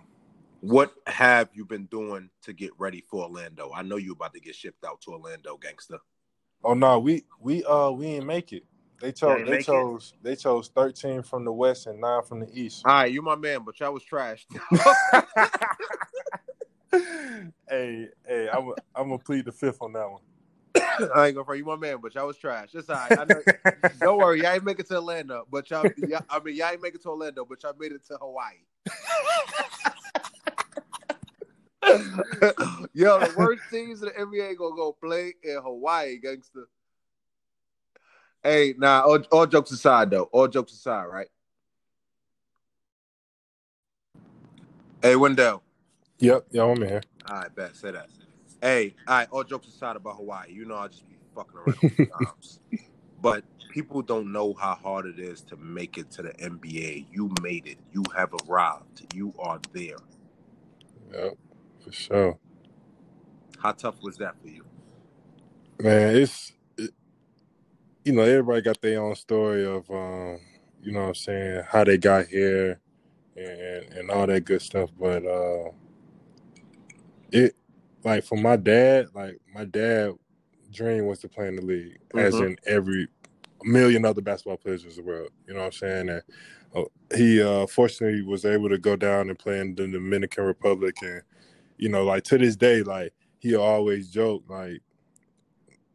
What 0.61 0.95
have 1.07 1.51
you 1.53 1.67
been 1.67 1.85
doing 1.87 2.31
to 2.41 2.55
get 2.55 2.71
ready 2.79 3.03
for 3.03 3.25
Orlando? 3.25 3.71
I 3.75 3.83
know 3.83 3.97
you 3.97 4.13
about 4.13 4.33
to 4.33 4.41
get 4.41 4.55
shipped 4.55 4.83
out 4.83 5.03
to 5.03 5.13
Orlando, 5.13 5.59
gangster. 5.59 5.99
Oh 6.63 6.73
no, 6.73 6.99
we 6.99 7.27
we 7.39 7.63
uh 7.65 7.91
we 7.91 8.07
didn't 8.07 8.27
make 8.27 8.55
it. 8.55 8.65
They 9.01 9.13
chose 9.13 9.37
didn't 9.37 9.47
they 9.47 9.51
make 9.51 9.61
it? 9.61 9.67
chose 9.67 10.15
they 10.23 10.37
chose 10.37 10.71
thirteen 10.75 11.23
from 11.23 11.45
the 11.45 11.53
west 11.53 11.87
and 11.87 12.01
nine 12.01 12.23
from 12.23 12.41
the 12.41 12.49
east. 12.53 12.83
All 12.85 12.95
right, 12.95 13.13
you 13.13 13.23
my 13.23 13.37
man, 13.37 13.65
but 13.65 13.79
y'all 13.81 13.93
was 13.93 14.05
trashed. 14.05 14.47
hey, 17.69 18.09
hey, 18.27 18.49
I'm 18.53 18.73
I'm 18.95 19.09
gonna 19.09 19.19
plead 19.19 19.45
the 19.45 19.53
fifth 19.53 19.79
on 19.81 19.93
that 19.93 20.09
one. 20.09 20.21
I 20.77 21.27
ain't 21.27 21.35
gonna 21.35 21.45
front 21.45 21.59
you 21.59 21.65
my 21.65 21.77
man, 21.77 21.99
but 22.03 22.15
y'all 22.15 22.27
was 22.27 22.37
trash. 22.37 22.71
It's 22.75 22.89
all 22.89 22.97
right. 22.97 23.19
I 23.19 23.25
know, 23.25 23.43
don't 24.01 24.19
worry, 24.19 24.43
y'all 24.43 24.53
ain't 24.53 24.65
make 24.65 24.79
it 24.79 24.89
to 24.89 24.97
Orlando, 24.97 25.47
but 25.51 25.71
y'all, 25.71 25.87
y'all 25.97 26.25
I 26.29 26.41
mean 26.41 26.57
y'all 26.57 26.71
ain't 26.71 26.83
make 26.83 26.95
it 26.95 27.03
to 27.03 27.11
Orlando, 27.11 27.45
but 27.45 27.63
y'all 27.63 27.75
made 27.79 27.93
it 27.93 28.05
to 28.07 28.19
Hawaii. 28.21 28.55
Yo, 32.95 33.21
the 33.21 33.35
worst 33.37 33.63
teams 33.71 34.03
in 34.03 34.09
the 34.09 34.15
NBA 34.15 34.57
gonna 34.57 34.75
go 34.75 34.93
play 34.93 35.35
in 35.43 35.59
Hawaii, 35.63 36.19
gangster. 36.19 36.69
Hey, 38.45 38.75
nah, 38.77 39.01
all, 39.01 39.21
all 39.33 39.47
jokes 39.47 39.71
aside 39.71 40.11
though. 40.11 40.25
All 40.25 40.47
jokes 40.47 40.73
aside, 40.73 41.07
right? 41.07 41.29
Hey, 45.03 45.17
Wendell. 45.17 45.63
Yep, 46.19 46.47
yeah, 46.51 46.65
I'm 46.65 46.77
here. 46.77 47.03
All 47.29 47.37
right, 47.37 47.55
bet. 47.55 47.75
Say 47.75 47.91
that. 47.91 48.09
Hey, 48.61 48.95
all 49.09 49.15
right. 49.17 49.29
All 49.31 49.45
jokes 49.45 49.67
aside 49.69 49.97
about 49.97 50.17
Hawaii, 50.17 50.53
you 50.53 50.67
know 50.67 50.77
I 50.77 50.89
just 50.89 51.09
be 51.09 51.17
fucking 51.35 51.59
around 51.59 51.79
sometimes. 51.81 52.61
but 53.23 53.45
people 53.71 54.03
don't 54.03 54.31
know 54.31 54.53
how 54.53 54.75
hard 54.75 55.07
it 55.07 55.19
is 55.19 55.41
to 55.43 55.57
make 55.57 55.97
it 55.97 56.11
to 56.13 56.23
the 56.23 56.33
NBA. 56.35 57.07
You 57.11 57.33
made 57.43 57.67
it. 57.67 57.79
You 57.93 58.05
have 58.15 58.31
arrived. 58.47 59.15
You 59.15 59.33
are 59.39 59.59
there. 59.73 59.97
Yep, 61.13 61.35
for 61.81 61.93
sure. 61.93 62.39
How 63.59 63.73
tough 63.73 64.03
was 64.03 64.19
that 64.19 64.35
for 64.43 64.49
you? 64.49 64.65
Man, 65.83 66.17
it's 66.17 66.51
it, 66.51 66.55
you 68.05 68.13
know 68.13 68.23
everybody 68.23 68.63
got 68.63 68.81
their 68.81 69.03
own 69.03 69.15
story 69.17 69.65
of 69.65 69.89
um, 69.91 70.39
you 70.83 70.93
know 70.93 71.01
what 71.03 71.09
I'm 71.09 71.15
saying 71.15 71.63
how 71.69 71.85
they 71.85 71.99
got 71.99 72.27
here 72.27 72.81
and 73.37 73.93
and 73.95 74.11
all 74.11 74.27
that 74.27 74.45
good 74.45 74.63
stuff. 74.63 74.91
But 74.99 75.25
uh, 75.27 75.71
it 77.33 77.57
like 78.05 78.25
for 78.25 78.37
my 78.37 78.57
dad, 78.57 79.09
like 79.15 79.39
my 79.53 79.65
dad 79.65 80.13
dream 80.73 81.07
was 81.07 81.21
to 81.21 81.29
play 81.29 81.49
in 81.49 81.57
the 81.57 81.63
league, 81.63 81.99
as 82.15 82.35
Mhm. 82.35 82.47
in 82.47 82.57
every 82.67 83.09
million 83.63 84.05
other 84.05 84.21
basketball 84.21 84.57
players 84.59 84.85
in 84.85 84.95
the 84.95 85.03
world. 85.03 85.31
You 85.47 85.55
know 85.55 85.61
what 85.61 85.67
I'm 85.67 85.73
saying? 85.73 86.09
And 86.11 86.23
uh, 86.75 86.85
he 87.17 87.41
uh, 87.43 87.67
fortunately 87.67 88.23
was 88.23 88.45
able 88.45 88.69
to 88.69 88.79
go 88.79 88.97
down 88.97 89.31
and 89.31 89.39
play 89.39 89.61
in 89.61 89.75
the 89.75 89.89
Dominican 89.89 90.45
Republic, 90.45 90.97
and 91.03 91.23
you 91.79 91.89
know, 91.89 92.05
like 92.05 92.25
to 92.25 92.39
this 92.39 92.57
day, 92.57 92.83
like 92.83 93.15
he 93.39 93.55
always 93.57 94.11
joke 94.11 94.43
like 94.49 94.81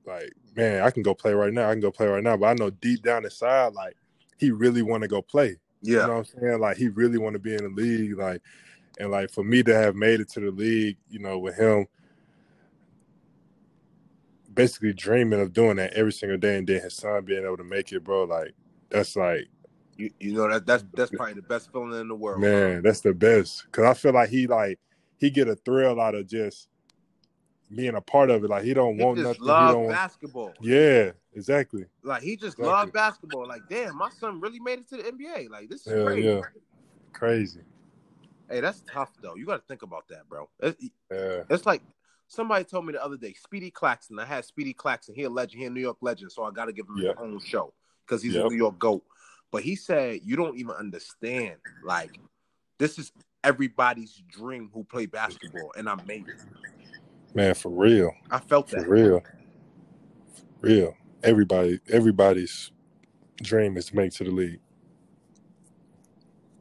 like 0.05 0.33
man, 0.59 0.83
I 0.83 0.91
can 0.91 1.03
go 1.03 1.13
play 1.13 1.33
right 1.33 1.53
now. 1.53 1.69
I 1.69 1.73
can 1.73 1.81
go 1.81 1.91
play 1.91 2.07
right 2.07 2.23
now. 2.23 2.35
But 2.37 2.47
I 2.47 2.53
know 2.53 2.69
deep 2.69 3.01
down 3.01 3.23
inside, 3.23 3.73
like 3.73 3.95
he 4.37 4.51
really 4.51 4.81
want 4.81 5.03
to 5.03 5.07
go 5.07 5.21
play. 5.21 5.57
You 5.81 6.07
know 6.07 6.17
what 6.17 6.27
I'm 6.35 6.41
saying? 6.41 6.59
Like 6.59 6.77
he 6.77 6.89
really 6.89 7.17
want 7.17 7.33
to 7.33 7.39
be 7.39 7.55
in 7.55 7.63
the 7.63 7.69
league. 7.69 8.17
Like 8.17 8.41
and 8.99 9.11
like 9.11 9.31
for 9.31 9.43
me 9.43 9.63
to 9.63 9.73
have 9.73 9.95
made 9.95 10.19
it 10.19 10.29
to 10.29 10.41
the 10.41 10.51
league, 10.51 10.97
you 11.09 11.19
know, 11.19 11.39
with 11.39 11.55
him 11.55 11.87
basically 14.53 14.91
dreaming 14.91 15.39
of 15.39 15.53
doing 15.53 15.77
that 15.77 15.93
every 15.93 16.11
single 16.11 16.37
day 16.37 16.57
and 16.57 16.67
then 16.67 16.81
his 16.81 16.95
son 16.95 17.23
being 17.23 17.45
able 17.45 17.55
to 17.57 17.63
make 17.63 17.91
it, 17.93 18.03
bro, 18.03 18.25
like 18.25 18.53
that's 18.89 19.15
like 19.15 19.47
You, 19.97 20.11
you 20.19 20.33
know 20.33 20.49
that 20.49 20.65
that's 20.65 20.83
that's 20.93 21.11
probably 21.15 21.35
the 21.35 21.41
best 21.43 21.71
feeling 21.71 21.99
in 21.99 22.09
the 22.09 22.15
world. 22.15 22.41
Man, 22.41 22.81
that's 22.81 22.99
the 22.99 23.13
best. 23.13 23.71
Cause 23.71 23.85
I 23.85 23.93
feel 23.93 24.13
like 24.13 24.29
he 24.29 24.47
like 24.47 24.79
he 25.17 25.29
get 25.29 25.47
a 25.47 25.55
thrill 25.55 26.01
out 26.01 26.15
of 26.15 26.27
just 26.27 26.67
being 27.73 27.95
a 27.95 28.01
part 28.01 28.29
of 28.29 28.43
it. 28.43 28.49
Like 28.49 28.63
he 28.63 28.73
don't 28.73 28.97
He 28.97 29.03
want 29.03 29.17
just 29.17 29.27
nothing. 29.27 29.43
He 29.43 29.49
love 29.49 29.75
don't. 29.75 29.87
basketball. 29.87 30.53
Yeah, 30.61 31.11
exactly. 31.33 31.85
Like 32.03 32.23
he 32.23 32.35
just 32.35 32.57
Exactly. 32.57 32.65
loved 32.65 32.93
basketball. 32.93 33.47
Like, 33.47 33.63
damn, 33.69 33.97
my 33.97 34.09
son 34.09 34.39
really 34.39 34.59
made 34.59 34.79
it 34.79 34.89
to 34.89 34.97
the 34.97 35.03
NBA. 35.03 35.49
Like 35.49 35.69
this 35.69 35.85
is 35.85 35.93
Yeah, 35.93 36.03
crazy. 36.03 36.27
yeah. 36.27 36.41
Crazy. 37.13 37.61
Hey, 38.49 38.61
that's 38.61 38.81
tough 38.91 39.11
though. 39.21 39.35
You 39.35 39.45
got 39.45 39.57
to 39.57 39.67
think 39.67 39.83
about 39.83 40.07
that, 40.09 40.27
bro. 40.27 40.49
It's, 40.59 40.89
Yeah. 41.11 41.43
it's 41.49 41.65
like 41.65 41.81
somebody 42.27 42.63
told 42.63 42.85
me 42.85 42.93
the 42.93 43.03
other 43.03 43.17
day, 43.17 43.33
Speedy 43.33 43.69
Claxton. 43.69 44.17
I 44.19 44.25
had 44.25 44.45
Speedy 44.45 44.73
Claxton. 44.73 45.15
He 45.15 45.23
a 45.23 45.29
legend. 45.29 45.61
He 45.61 45.67
a 45.67 45.69
New 45.69 45.81
York 45.81 45.97
legend. 46.01 46.31
So 46.31 46.43
I 46.43 46.51
got 46.51 46.65
to 46.65 46.73
give 46.73 46.87
him 46.87 46.97
Yep. 46.97 47.17
his 47.17 47.23
own 47.23 47.39
show 47.39 47.73
because 48.05 48.23
he's 48.23 48.35
Yep. 48.35 48.45
a 48.45 48.49
New 48.49 48.55
York 48.55 48.79
goat. 48.79 49.03
But 49.51 49.63
he 49.63 49.75
said 49.75 50.21
you 50.23 50.35
don't 50.35 50.57
even 50.57 50.75
understand. 50.75 51.57
Like 51.83 52.19
this 52.77 52.97
is 52.97 53.11
everybody's 53.43 54.21
dream 54.27 54.69
who 54.73 54.83
play 54.83 55.05
basketball, 55.05 55.73
and 55.77 55.89
I 55.89 55.95
made 56.07 56.27
it. 56.27 56.41
Man, 57.33 57.53
for 57.53 57.69
real. 57.69 58.11
I 58.31 58.39
felt 58.39 58.69
For 58.69 58.77
that. 58.77 58.89
real. 58.89 59.19
For 59.21 59.27
real. 60.61 60.95
Everybody 61.23 61.79
everybody's 61.89 62.71
dream 63.41 63.77
is 63.77 63.85
to 63.87 63.95
make 63.95 64.11
to 64.13 64.23
the 64.23 64.31
league. 64.31 64.59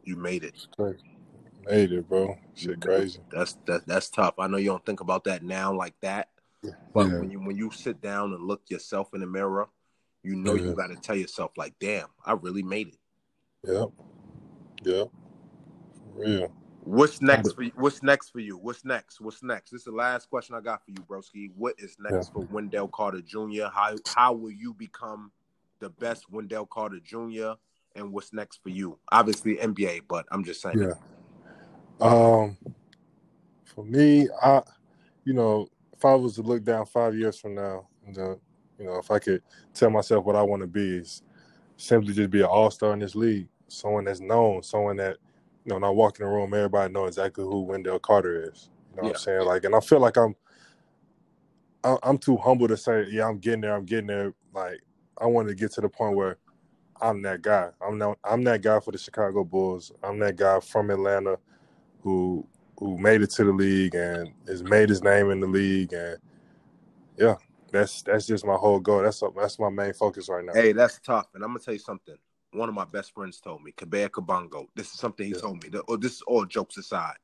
You 0.05 0.17
made 0.17 0.45
it. 0.45 0.55
Made 1.67 1.93
it, 1.93 2.09
bro. 2.09 2.39
Shit 2.55 2.81
crazy. 2.81 3.21
That's 3.31 3.57
that, 3.67 3.87
that's 3.87 4.09
tough. 4.11 4.35
I 4.39 4.47
know 4.47 4.57
you 4.57 4.71
don't 4.71 4.85
think 4.85 5.01
about 5.01 5.25
that 5.25 5.43
now 5.43 5.73
like 5.73 5.95
that, 6.01 6.29
but 6.95 7.09
Yeah. 7.09 7.19
when 7.21 7.31
you 7.31 7.41
when 7.41 7.57
you 7.57 7.71
sit 7.71 8.01
down 8.01 8.33
and 8.33 8.43
look 8.45 8.63
yourself 8.69 9.13
in 9.15 9.21
the 9.21 9.27
mirror, 9.27 9.69
you 10.23 10.35
know 10.35 10.55
Yeah. 10.55 10.63
you 10.71 10.75
got 10.75 10.89
to 10.89 10.97
tell 10.97 11.17
yourself 11.17 11.53
like, 11.57 11.75
"Damn, 11.79 12.09
I 12.25 12.33
really 12.33 12.63
made 12.63 12.89
it." 12.89 12.99
Yep. 13.65 13.89
Yep. 14.85 15.09
For 16.15 16.21
real. 16.21 16.53
What's 16.89 17.21
next 17.21 17.55
for 17.55 17.63
you? 17.63 17.73
What's 17.77 18.03
next 18.03 18.31
for 18.31 18.41
you? 18.41 18.57
What's 18.57 18.85
next? 18.85 19.21
What's 19.21 19.43
next? 19.43 19.73
This 19.73 19.81
is 19.81 19.85
the 19.85 19.93
last 19.93 20.31
question 20.31 20.55
I 20.55 20.61
got 20.61 20.83
for 20.85 20.91
you, 20.91 21.05
broski. 21.09 21.51
What 21.55 21.75
is 21.79 21.97
next 22.01 22.33
for 22.33 22.41
Wendell 22.51 22.89
Carter 22.89 23.21
Jr.? 23.21 23.67
How 23.71 23.95
how 24.07 24.33
will 24.33 24.51
you 24.51 24.73
become 24.73 25.31
the 25.81 25.91
best 25.91 26.31
Wendell 26.31 26.65
Carter 26.67 27.01
Jr. 27.05 27.53
And 27.95 28.13
what's 28.13 28.33
next 28.33 28.63
for 28.63 28.71
you? 28.71 28.99
Obviously 29.13 29.57
NBA, 29.57 30.03
but 30.09 30.25
I'm 30.31 30.45
just 30.45 30.63
saying. 30.63 30.79
Yeah. 30.81 30.95
Um, 32.01 32.57
for 33.65 33.85
me, 33.85 34.29
I, 34.43 34.63
you 35.25 35.35
know, 35.35 35.69
if 35.93 36.05
I 36.05 36.15
was 36.15 36.37
to 36.37 36.43
look 36.43 36.63
down 36.65 36.87
five 36.87 37.15
years 37.15 37.39
from 37.39 37.55
now, 37.55 37.89
the, 38.15 38.39
you 38.79 38.87
know, 38.87 38.99
if 38.99 39.11
I 39.11 39.19
could 39.19 39.43
tell 39.75 39.91
myself 39.91 40.25
what 40.25 40.37
I 40.37 40.43
want 40.43 40.63
to 40.63 40.67
be 40.69 40.99
is 40.99 41.23
simply 41.77 42.15
just 42.15 42.31
be 42.31 42.41
an 42.41 42.47
all 42.47 42.71
star 42.71 42.93
in 42.93 43.01
this 43.01 43.15
league, 43.15 43.49
someone 43.67 44.05
that's 44.05 44.21
known, 44.21 44.63
someone 44.63 44.97
that, 44.97 45.19
you 45.69 45.75
know, 45.75 45.77
when 45.77 45.85
I 45.85 45.91
walk 45.91 46.19
in 46.19 46.25
the 46.25 46.33
room, 46.33 46.55
everybody 46.55 46.91
know 46.91 47.05
exactly 47.05 47.45
who 47.45 47.61
Wendell 47.61 47.99
Carter 47.99 48.51
is. 48.51 48.71
You 48.91 48.97
know 48.97 49.03
what 49.03 49.09
I'm 49.11 49.17
saying? 49.17 49.45
Like, 49.45 49.65
and 49.65 49.75
I 49.75 49.81
feel 49.81 50.01
like 50.01 50.17
I'm, 50.17 50.35
I'm 51.85 52.17
too 52.17 52.39
humble 52.39 52.69
to 52.69 52.77
say, 52.77 53.05
yeah, 53.11 53.29
I'm 53.29 53.39
getting 53.39 53.61
there, 53.61 53.77
I'm 53.77 53.85
getting 53.85 54.07
there. 54.07 54.33
Like, 54.55 54.81
I 55.19 55.27
want 55.27 55.49
to 55.49 55.55
get 55.55 55.73
to 55.73 55.83
the 55.83 55.89
point 55.91 56.17
where 56.17 56.39
I'm 57.03 57.21
that 57.23 57.43
guy. 57.43 57.69
I'm 57.87 57.99
not, 57.99 58.17
I'm 58.25 58.45
that 58.45 58.63
guy 58.63 58.81
for 58.81 58.93
the 58.93 58.99
Chicago 58.99 59.45
Bulls. 59.45 59.93
I'm 60.03 60.19
that 60.21 60.37
guy 60.37 60.59
from 60.61 60.89
Atlanta 60.89 61.37
who 62.01 62.47
who 62.79 62.97
made 62.97 63.21
it 63.21 63.31
to 63.33 63.45
the 63.45 63.53
league 63.53 63.95
and 63.95 64.33
has 64.47 64.63
made 64.63 64.89
his 64.89 65.03
name 65.03 65.31
in 65.31 65.41
the 65.41 65.47
league 65.47 65.93
and 65.93 66.17
yeah, 67.19 67.35
that's 67.73 68.03
that's 68.03 68.27
just 68.27 68.47
my 68.47 68.55
whole 68.55 68.81
goal. 68.81 69.03
That's 69.03 69.23
that's 69.37 69.59
my 69.59 69.69
main 69.69 69.93
focus 69.93 70.29
right 70.29 70.45
now. 70.45 70.55
Hey, 70.55 70.73
that's 70.73 70.99
tough. 71.01 71.27
And 71.35 71.45
I'm 71.45 71.51
gonna 71.51 71.59
tell 71.59 71.75
you 71.75 71.81
something. 71.81 72.17
One 72.53 72.69
of 72.69 72.75
my 72.75 72.85
best 72.87 73.13
friends 73.13 73.41
told 73.41 73.63
me, 73.63 73.73
Kabea 73.73 74.09
Kabongo. 74.09 74.67
This 74.75 74.93
is 74.93 74.99
something 74.99 75.27
he 75.27 75.33
Yeah. 75.33 75.39
told 75.41 75.63
me. 75.63 75.69
Or 75.79 75.83
oh, 75.89 75.97
this 75.97 76.13
is 76.13 76.23
all 76.23 76.45
jokes 76.47 76.77
aside. 76.79 77.17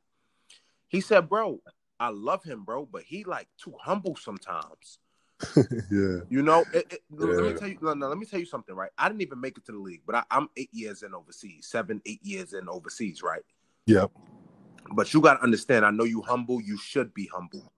He 0.88 1.00
said, 1.00 1.28
"Bro, 1.28 1.60
I 1.98 2.08
love 2.10 2.44
him, 2.44 2.64
bro, 2.64 2.86
but 2.86 3.02
he 3.02 3.24
like 3.24 3.48
too 3.58 3.74
humble 3.80 4.16
sometimes. 4.16 4.98
yeah. 5.90 6.20
You 6.28 6.42
know, 6.42 6.64
it, 6.72 6.86
it- 6.92 7.02
let 7.10 7.42
me 7.42 7.54
tell 7.54 7.68
you. 7.68 7.78
No, 7.80 7.94
no, 7.94 8.08
let 8.08 8.18
me 8.18 8.26
tell 8.26 8.38
you 8.40 8.46
something. 8.46 8.74
Right? 8.74 8.90
I 8.98 9.08
didn't 9.08 9.22
even 9.22 9.40
make 9.40 9.56
it 9.56 9.64
to 9.66 9.72
the 9.72 9.78
league, 9.78 10.02
but 10.06 10.14
I, 10.16 10.24
I'm 10.30 10.48
eight 10.56 10.72
years 10.72 11.02
in 11.02 11.14
overseas, 11.14 11.66
seven, 11.66 12.02
eight 12.06 12.24
years 12.24 12.52
in 12.52 12.68
overseas, 12.68 13.22
right? 13.22 13.42
Yep. 13.86 14.10
But 14.92 15.14
you 15.14 15.20
got 15.22 15.34
to 15.36 15.42
understand. 15.42 15.86
I 15.86 15.90
know 15.90 16.04
you 16.04 16.20
humble. 16.20 16.60
You 16.60 16.76
should 16.76 17.14
be 17.14 17.28
humble. 17.32 17.72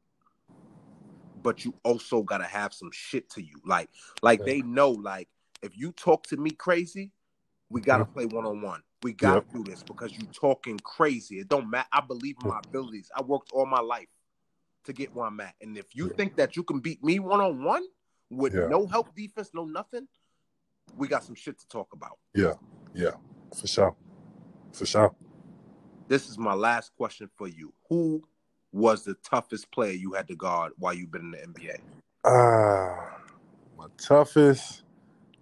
But 1.42 1.64
you 1.64 1.74
also 1.84 2.22
got 2.22 2.38
to 2.38 2.44
have 2.44 2.74
some 2.74 2.90
shit 2.92 3.30
to 3.30 3.42
you. 3.42 3.60
Like, 3.64 3.88
like 4.22 4.40
Yeah. 4.40 4.46
they 4.46 4.62
know. 4.62 4.90
Like, 4.90 5.28
if 5.62 5.76
you 5.78 5.92
talk 5.92 6.26
to 6.28 6.36
me 6.36 6.50
crazy, 6.50 7.12
we 7.70 7.80
got 7.80 7.98
to 7.98 8.04
play 8.04 8.26
one 8.26 8.46
on 8.46 8.62
one. 8.62 8.82
We 9.02 9.12
got 9.12 9.48
to 9.48 9.56
do 9.56 9.64
this 9.64 9.82
because 9.82 10.12
you 10.12 10.26
talking 10.32 10.78
crazy. 10.78 11.38
It 11.40 11.48
don't 11.48 11.70
matter. 11.70 11.88
I 11.92 12.00
believe 12.00 12.36
in 12.42 12.48
my 12.48 12.60
abilities. 12.64 13.10
I 13.14 13.22
worked 13.22 13.52
all 13.52 13.66
my 13.66 13.80
life 13.80 14.08
to 14.84 14.92
get 14.92 15.14
where 15.14 15.26
I'm 15.26 15.40
at. 15.40 15.54
And 15.60 15.76
if 15.76 15.94
you 15.94 16.08
think 16.08 16.36
that 16.36 16.56
you 16.56 16.62
can 16.62 16.80
beat 16.80 17.02
me 17.04 17.18
one 17.18 17.40
on 17.40 17.62
one 17.62 17.84
with 18.30 18.54
no 18.54 18.86
help 18.86 19.14
defense, 19.14 19.50
no 19.54 19.64
nothing, 19.64 20.08
we 20.96 21.08
got 21.08 21.24
some 21.24 21.34
shit 21.34 21.58
to 21.58 21.68
talk 21.68 21.92
about. 21.92 22.18
Yeah. 22.34 22.54
Yeah. 22.94 23.12
For 23.58 23.66
sure. 23.66 23.96
For 24.72 24.86
sure. 24.86 25.14
This 26.08 26.28
is 26.28 26.38
my 26.38 26.54
last 26.54 26.92
question 26.96 27.28
for 27.36 27.48
you. 27.48 27.72
Who 27.88 28.22
was 28.72 29.04
the 29.04 29.14
toughest 29.14 29.70
player 29.72 29.92
you 29.92 30.12
had 30.12 30.28
to 30.28 30.36
guard 30.36 30.72
while 30.78 30.94
you've 30.94 31.10
been 31.10 31.22
in 31.22 31.30
the 31.32 31.38
NBA? 31.38 31.78
Ah, 32.24 33.18
my 33.76 33.86
toughest 33.98 34.84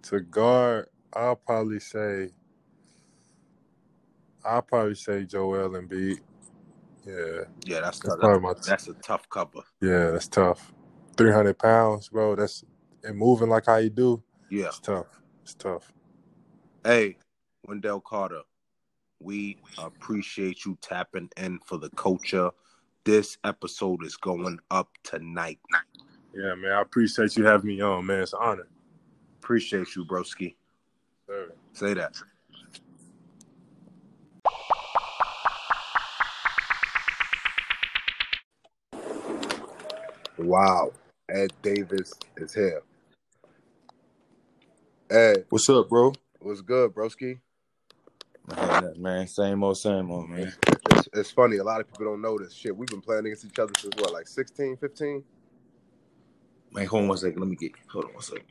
to 0.03 0.19
guard, 0.21 0.87
I'll 1.15 1.35
probably 1.37 1.79
say, 1.79 2.29
I'll 4.43 4.61
probably 4.61 4.95
say 4.95 5.23
Joel 5.25 5.69
Embiid. 5.69 6.19
Yeah, 7.05 7.41
Yeah, 7.65 7.81
that's 7.81 7.99
that's 7.99 8.15
tough. 8.15 8.19
probably 8.19 8.39
my. 8.41 8.53
That's 8.67 8.87
a 8.87 8.93
tough 8.95 9.29
cover. 9.29 9.61
yeah, 9.81 10.11
that's 10.11 10.27
tough. 10.27 10.73
Three 11.15 11.31
hundred 11.31 11.57
pounds, 11.57 12.09
bro. 12.09 12.35
That's 12.35 12.63
and 13.03 13.17
moving 13.17 13.49
like 13.49 13.67
how 13.67 13.77
you 13.77 13.89
do. 13.89 14.21
Yeah. 14.49 14.67
It's 14.67 14.79
tough. 14.79 15.07
It's 15.43 15.53
tough. 15.53 15.93
Hey, 16.83 17.17
Wendell 17.67 18.01
Carter, 18.01 18.41
we 19.19 19.57
appreciate 19.77 20.65
you 20.65 20.77
tapping 20.81 21.29
in 21.37 21.59
for 21.65 21.77
the 21.77 21.89
culture. 21.91 22.49
This 23.05 23.37
episode 23.43 24.03
is 24.03 24.17
going 24.17 24.59
up 24.71 24.89
tonight. 25.03 25.59
Yeah, 26.33 26.55
man. 26.55 26.71
I 26.71 26.81
appreciate 26.81 27.37
you 27.37 27.45
having 27.45 27.67
me 27.67 27.81
on, 27.81 28.05
man. 28.07 28.21
It's 28.23 28.33
an 28.33 28.39
honor. 28.41 28.67
Appreciate 29.39 29.95
you, 29.95 30.05
broski. 30.05 30.55
Sir. 31.27 31.51
Say 31.73 31.93
that. 31.95 32.15
Wow. 40.37 40.91
Ed 41.29 41.51
Davis 41.61 42.13
is 42.37 42.53
here. 42.53 42.81
Ed, 45.09 45.45
What's 45.49 45.69
up, 45.69 45.89
bro? 45.89 46.13
what's 46.39 46.61
good, 46.61 46.93
broski? 46.93 47.39
man, 48.97 49.27
same 49.27 49.63
old, 49.63 49.77
same 49.77 50.11
old, 50.11 50.29
man. 50.29 50.53
It's, 50.91 51.09
it's 51.13 51.31
funny. 51.31 51.57
A 51.57 51.63
lot 51.63 51.81
of 51.81 51.87
people 51.87 52.05
don't 52.05 52.21
know 52.21 52.37
this 52.37 52.53
shit. 52.53 52.75
We've 52.75 52.89
been 52.89 53.01
playing 53.01 53.25
against 53.25 53.45
each 53.45 53.57
other 53.57 53.73
since 53.77 53.95
what, 53.97 54.13
like 54.13 54.27
16, 54.27 54.77
15? 54.77 55.23
Man, 56.71 56.85
hold 56.85 57.03
on 57.03 57.09
one 57.09 57.17
second. 57.17 57.39
Let 57.39 57.49
me 57.49 57.55
get. 57.55 57.71
Hold 57.91 58.05
on 58.05 58.13
one 58.13 58.21
second. 58.23 58.45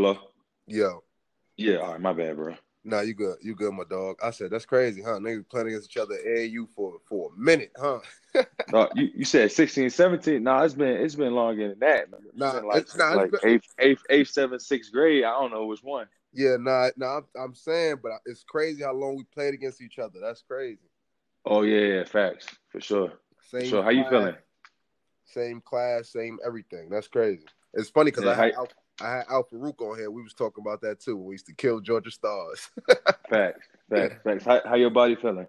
Hello. 0.00 0.16
Yo. 0.66 1.02
Yeah. 1.58 1.76
All 1.76 1.92
right. 1.92 2.00
My 2.00 2.14
bad, 2.14 2.34
bro. 2.34 2.54
Nah, 2.84 3.00
you 3.02 3.12
good. 3.12 3.36
You 3.42 3.54
good, 3.54 3.74
my 3.74 3.84
dog. 3.84 4.16
I 4.22 4.30
said, 4.30 4.50
that's 4.50 4.64
crazy, 4.64 5.02
huh? 5.02 5.18
Niggas 5.18 5.46
playing 5.50 5.66
against 5.66 5.90
each 5.90 5.98
other 5.98 6.14
AAU 6.26 6.66
for, 6.74 6.94
for 7.06 7.30
a 7.30 7.38
minute, 7.38 7.70
huh? 7.78 7.98
No, 8.72 8.88
you, 8.94 9.10
you 9.14 9.24
said 9.26 9.52
16, 9.52 9.90
17. 9.90 10.42
No, 10.42 10.56
it's 10.60 10.72
been 10.72 10.88
it's 11.04 11.16
been 11.16 11.34
longer 11.34 11.68
than 11.68 11.78
that. 11.80 12.04
It's 12.04 12.34
Nah, 12.34 12.54
been 12.54 12.64
like 12.66 12.76
it's- 12.78 12.96
nah, 12.96 13.08
it's 13.08 13.16
like 13.34 13.42
been- 13.42 13.50
eighth, 13.50 13.74
eighth, 13.78 14.02
eighth, 14.08 14.28
seventh, 14.30 14.62
sixth 14.62 14.90
grade. 14.90 15.22
I 15.24 15.32
don't 15.32 15.50
know 15.50 15.66
which 15.66 15.82
one. 15.82 16.06
Yeah, 16.32 16.56
nah, 16.58 16.88
nah, 16.96 17.18
I'm, 17.18 17.24
I'm 17.38 17.54
saying, 17.54 17.96
but 18.02 18.12
it's 18.24 18.42
crazy 18.42 18.82
how 18.82 18.94
long 18.94 19.18
we 19.18 19.24
played 19.24 19.52
against 19.52 19.82
each 19.82 19.98
other. 19.98 20.18
That's 20.18 20.40
crazy. 20.40 20.88
Oh 21.44 21.60
yeah, 21.60 21.96
yeah, 21.96 22.04
facts 22.04 22.46
for 22.70 22.80
sure. 22.80 23.12
For 23.36 23.60
Same 23.60 23.68
sure. 23.68 23.82
How 23.82 23.90
you 23.90 24.04
class, 24.04 24.10
feeling? 24.12 24.34
Same 25.26 25.60
class, 25.60 26.08
same 26.08 26.38
everything. 26.46 26.88
That's 26.88 27.08
crazy. 27.08 27.44
It's 27.74 27.90
funny 27.90 28.10
because 28.12 28.24
Yeah, 28.24 28.30
I 28.30 28.34
how- 28.52 28.60
Al, 28.62 28.68
I 29.00 29.10
had 29.10 29.24
Al-Farouq 29.30 29.80
on 29.80 29.98
here. 29.98 30.10
We 30.10 30.22
was 30.22 30.34
talking 30.34 30.62
about 30.64 30.80
that 30.82 31.00
too. 31.00 31.16
We 31.16 31.34
used 31.34 31.46
to 31.46 31.54
kill 31.54 31.80
Georgia 31.80 32.10
Stars. 32.10 32.68
Facts, 33.30 33.68
facts, 33.88 34.16
facts. 34.24 34.44
How, 34.44 34.60
how 34.64 34.74
your 34.74 34.90
body 34.90 35.14
feeling? 35.14 35.46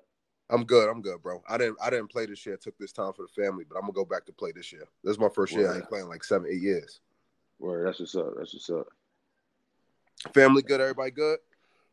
I'm 0.52 0.66
good. 0.66 0.88
I'm 0.88 1.02
good, 1.02 1.22
bro. 1.24 1.42
I 1.50 1.58
didn't 1.58 1.78
I 1.82 1.90
didn't 1.90 2.12
play 2.12 2.28
this 2.28 2.46
year. 2.46 2.58
Took 2.58 2.78
this 2.78 2.92
time 2.92 3.12
for 3.14 3.26
the 3.26 3.42
family, 3.42 3.64
but 3.68 3.76
I'm 3.76 3.82
gonna 3.82 3.94
go 3.94 4.06
back 4.06 4.26
to 4.26 4.34
play 4.34 4.52
this 4.52 4.72
year. 4.72 4.84
This 5.04 5.14
is 5.14 5.20
my 5.20 5.30
first 5.30 5.54
year. 5.54 5.72
I 5.72 5.78
ain't 5.78 5.90
playing 5.90 6.08
like 6.08 6.24
seven, 6.24 6.48
eight 6.52 6.62
years. 6.62 7.00
Word, 7.58 7.88
that's 7.88 8.00
what's 8.00 8.16
up. 8.16 8.34
That's 8.38 8.54
what's 8.54 8.70
up. 8.70 8.88
Family 10.34 10.62
good. 10.62 10.80
Everybody 10.80 11.12
good. 11.12 11.40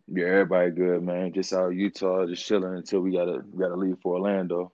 Yeah, 0.09 0.27
everybody 0.27 0.73
good, 0.73 1.03
man. 1.03 1.33
Just 1.33 1.53
out 1.53 1.69
of 1.69 1.75
Utah, 1.75 2.27
just 2.27 2.45
chilling 2.45 2.75
until 2.75 3.01
we 3.01 3.13
gotta 3.13 3.43
we 3.51 3.63
gotta 3.63 3.77
leave 3.77 3.97
for 4.03 4.15
Orlando. 4.17 4.73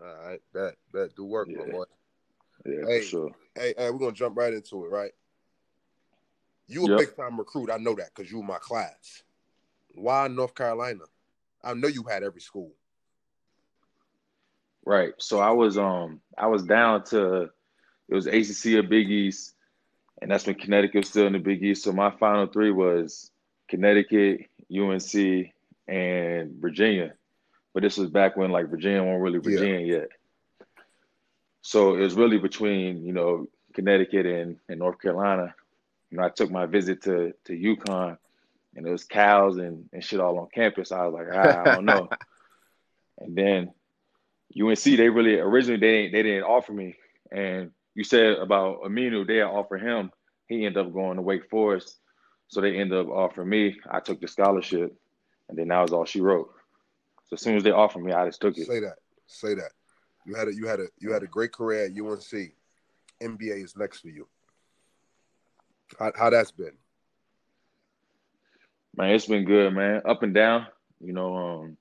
All 0.00 0.28
right, 0.28 0.40
bet 0.52 0.74
bet 0.92 1.14
do 1.14 1.24
work, 1.24 1.48
my 1.48 1.64
boy. 1.70 1.84
Yeah, 2.64 2.84
Hey. 2.86 3.00
for 3.00 3.06
sure. 3.06 3.30
Hey, 3.54 3.74
hey, 3.76 3.90
we're 3.90 3.98
gonna 3.98 4.12
jump 4.12 4.36
right 4.36 4.52
into 4.52 4.84
it, 4.84 4.90
right? 4.90 5.12
You 6.68 6.86
a 6.86 6.88
Yep. 6.90 6.98
big 6.98 7.16
time 7.16 7.38
recruit. 7.38 7.70
I 7.70 7.76
know 7.78 7.94
that 7.94 8.10
because 8.14 8.30
you 8.30 8.38
were 8.38 8.44
my 8.44 8.58
class. 8.58 9.22
Why 9.94 10.28
North 10.28 10.54
Carolina? 10.54 11.04
I 11.62 11.74
know 11.74 11.88
you 11.88 12.02
had 12.02 12.22
every 12.22 12.40
school. 12.40 12.72
Right. 14.84 15.14
So 15.18 15.40
I 15.40 15.50
was 15.50 15.78
um 15.78 16.20
I 16.36 16.46
was 16.46 16.64
down 16.64 17.04
to 17.04 17.50
it 18.08 18.14
was 18.14 18.26
ACC 18.26 18.74
or 18.76 18.82
Big 18.82 19.10
East, 19.10 19.54
and 20.22 20.30
that's 20.30 20.46
when 20.46 20.54
Connecticut 20.54 21.00
was 21.00 21.08
still 21.08 21.26
in 21.26 21.32
the 21.32 21.38
Big 21.40 21.62
East. 21.62 21.82
So 21.82 21.92
my 21.92 22.10
final 22.10 22.46
three 22.46 22.70
was 22.70 23.32
Connecticut, 23.68 24.46
UNC, 24.70 25.52
and 25.88 26.52
Virginia. 26.60 27.14
But 27.74 27.82
this 27.82 27.96
was 27.96 28.10
back 28.10 28.36
when 28.36 28.52
like 28.52 28.68
Virginia 28.68 29.02
wasn't 29.02 29.22
really 29.22 29.38
Yeah. 29.38 29.58
Virginia 29.58 29.98
yet. 29.98 30.08
So 31.62 31.96
it 31.96 32.00
was 32.00 32.14
really 32.14 32.38
between 32.38 33.04
you 33.04 33.12
know 33.12 33.48
Connecticut 33.74 34.24
and, 34.26 34.58
and 34.68 34.78
North 34.78 35.00
Carolina. 35.00 35.54
You 36.10 36.18
know, 36.18 36.24
I 36.24 36.30
took 36.30 36.50
my 36.50 36.66
visit 36.66 37.02
to 37.02 37.32
to 37.44 37.52
UConn, 37.52 38.18
and 38.74 38.86
it 38.86 38.90
was 38.90 39.04
cows 39.04 39.56
and, 39.56 39.88
and 39.92 40.04
shit 40.04 40.20
all 40.20 40.38
on 40.38 40.48
campus. 40.54 40.92
I 40.92 41.06
was 41.06 41.14
like, 41.14 41.26
ah, 41.32 41.62
I 41.62 41.74
don't 41.74 41.84
know. 41.84 42.08
and 43.18 43.36
then 43.36 43.72
UNC, 44.60 44.82
they 44.82 45.08
really 45.08 45.38
originally 45.38 45.80
they 45.80 46.02
didn't, 46.02 46.12
they 46.12 46.22
didn't 46.22 46.44
offer 46.44 46.72
me. 46.72 46.96
And 47.32 47.72
you 47.94 48.04
said 48.04 48.38
about 48.38 48.82
Aminu, 48.82 49.26
they 49.26 49.42
offered 49.42 49.82
him. 49.82 50.10
He 50.48 50.64
ended 50.64 50.86
up 50.86 50.92
going 50.92 51.16
to 51.16 51.22
Wake 51.22 51.50
Forest, 51.50 51.98
so 52.48 52.60
they 52.60 52.76
ended 52.76 52.98
up 52.98 53.08
offering 53.08 53.48
me. 53.48 53.76
I 53.90 54.00
took 54.00 54.20
the 54.20 54.28
scholarship, 54.28 54.94
and 55.48 55.58
then 55.58 55.68
that 55.68 55.82
was 55.82 55.92
all 55.92 56.04
she 56.04 56.20
wrote. 56.20 56.50
So 57.24 57.34
as 57.34 57.40
soon 57.40 57.56
as 57.56 57.64
they 57.64 57.72
offered 57.72 58.04
me, 58.04 58.12
I 58.12 58.26
just 58.26 58.40
took 58.40 58.56
it. 58.56 58.66
Say 58.66 58.80
that. 58.80 58.96
Say 59.26 59.54
that. 59.54 59.72
You 60.24 60.34
had 60.34 60.48
a 60.48 60.54
you 60.54 60.66
had 60.66 60.80
a 60.80 60.86
you 60.98 61.12
had 61.12 61.22
a 61.22 61.26
great 61.26 61.52
career 61.52 61.86
at 61.86 61.90
UNC. 61.90 62.52
NBA 63.22 63.64
is 63.64 63.76
next 63.76 64.00
for 64.00 64.08
you. 64.08 64.28
How, 65.98 66.12
how 66.16 66.30
that's 66.30 66.50
been? 66.50 66.72
Man, 68.96 69.10
it's 69.10 69.26
been 69.26 69.44
good, 69.44 69.74
man. 69.74 70.02
Up 70.04 70.22
and 70.22 70.34
down. 70.34 70.66
You 71.00 71.12
know, 71.12 71.36
um, 71.36 71.76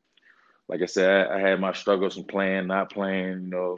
like 0.68 0.82
I 0.82 0.86
said, 0.86 1.28
I, 1.32 1.36
I 1.36 1.40
had 1.40 1.60
my 1.60 1.74
struggles 1.74 2.16
from 2.16 2.26
playing, 2.26 2.68
not 2.68 2.92
playing. 2.92 3.44
You 3.44 3.50
know, 3.50 3.78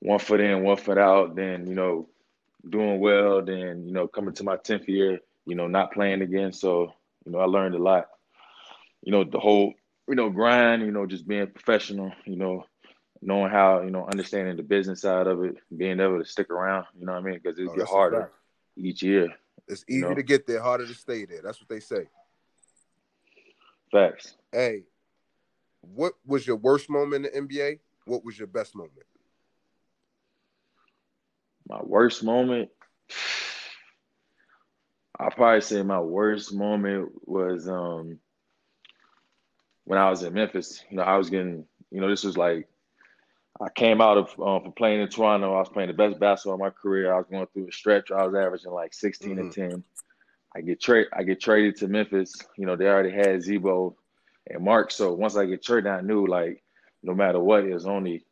one 0.00 0.18
foot 0.18 0.40
in, 0.40 0.62
one 0.62 0.76
foot 0.76 0.98
out. 0.98 1.34
Then 1.34 1.66
you 1.66 1.74
know, 1.74 2.08
doing 2.68 3.00
well. 3.00 3.42
Then 3.42 3.86
you 3.86 3.92
know, 3.92 4.06
coming 4.06 4.34
to 4.34 4.44
my 4.44 4.56
tenth 4.56 4.88
year, 4.88 5.20
you 5.46 5.54
know, 5.54 5.66
not 5.66 5.92
playing 5.92 6.22
again. 6.22 6.52
So 6.52 6.92
you 7.24 7.32
know, 7.32 7.38
I 7.38 7.44
learned 7.44 7.74
a 7.74 7.82
lot. 7.82 8.08
You 9.02 9.12
know, 9.12 9.24
the 9.24 9.40
whole 9.40 9.74
you 10.08 10.14
know 10.14 10.30
grind. 10.30 10.82
You 10.82 10.92
know, 10.92 11.06
just 11.06 11.26
being 11.26 11.48
professional. 11.48 12.12
You 12.24 12.36
know, 12.36 12.66
knowing 13.20 13.50
how 13.50 13.82
you 13.82 13.90
know 13.90 14.06
understanding 14.06 14.56
the 14.56 14.62
business 14.62 15.02
side 15.02 15.26
of 15.26 15.42
it, 15.44 15.56
being 15.76 16.00
able 16.00 16.18
to 16.18 16.24
stick 16.24 16.50
around. 16.50 16.86
You 16.98 17.06
know 17.06 17.12
what 17.12 17.18
I 17.18 17.22
mean? 17.22 17.40
Because 17.42 17.58
it 17.58 17.68
Oh, 17.68 17.74
get 17.74 17.88
harder 17.88 18.30
each 18.76 19.02
year. 19.02 19.34
It's 19.72 19.84
You 19.88 19.96
easy 19.96 20.08
know. 20.08 20.14
to 20.14 20.22
get 20.22 20.46
there, 20.46 20.60
harder 20.60 20.86
to 20.86 20.94
stay 20.94 21.24
there. 21.24 21.40
That's 21.42 21.60
what 21.60 21.68
they 21.68 21.80
say. 21.80 22.08
Facts. 23.90 24.36
Hey, 24.52 24.84
what 25.80 26.14
was 26.24 26.46
your 26.46 26.56
worst 26.56 26.88
moment 26.88 27.26
in 27.26 27.46
the 27.46 27.54
NBA? 27.54 27.78
What 28.06 28.24
was 28.24 28.38
your 28.38 28.46
best 28.48 28.74
moment? 28.74 29.06
My 31.68 31.80
worst 31.82 32.22
moment, 32.22 32.70
I'll 35.18 35.30
probably 35.30 35.60
say 35.60 35.82
my 35.82 36.00
worst 36.00 36.52
moment 36.52 37.12
was 37.26 37.68
um 37.68 38.18
when 39.84 39.98
I 39.98 40.10
was 40.10 40.22
in 40.22 40.32
Memphis. 40.32 40.84
You 40.90 40.96
know, 40.98 41.02
I 41.02 41.16
was 41.16 41.30
getting, 41.30 41.64
you 41.90 42.00
know, 42.00 42.08
this 42.08 42.24
was 42.24 42.36
like 42.36 42.68
I 43.62 43.68
came 43.70 44.00
out 44.00 44.18
of 44.18 44.28
um, 44.40 44.62
from 44.62 44.72
playing 44.72 45.00
in 45.00 45.08
Toronto. 45.08 45.54
I 45.54 45.60
was 45.60 45.68
playing 45.68 45.88
the 45.88 45.94
best 45.94 46.18
basketball 46.18 46.54
of 46.54 46.60
my 46.60 46.70
career. 46.70 47.14
I 47.14 47.18
was 47.18 47.26
going 47.30 47.46
through 47.52 47.68
a 47.68 47.72
stretch. 47.72 48.10
I 48.10 48.26
was 48.26 48.34
averaging 48.34 48.72
like 48.72 48.92
16 48.92 49.38
and 49.38 49.52
10. 49.52 49.84
I 50.54 50.60
get 50.60 50.80
trade 50.80 51.06
I 51.12 51.22
get 51.22 51.40
traded 51.40 51.76
to 51.76 51.88
Memphis. 51.88 52.34
You 52.56 52.66
know, 52.66 52.74
they 52.74 52.86
already 52.86 53.12
had 53.12 53.40
Z-Bo 53.42 53.96
and 54.48 54.64
Marc. 54.64 54.90
So 54.90 55.12
once 55.12 55.36
I 55.36 55.46
get 55.46 55.62
traded, 55.62 55.86
I 55.86 56.00
knew 56.00 56.26
like 56.26 56.62
no 57.04 57.14
matter 57.14 57.38
what, 57.38 57.64
it 57.64 57.72
was 57.72 57.86
only 57.86 58.24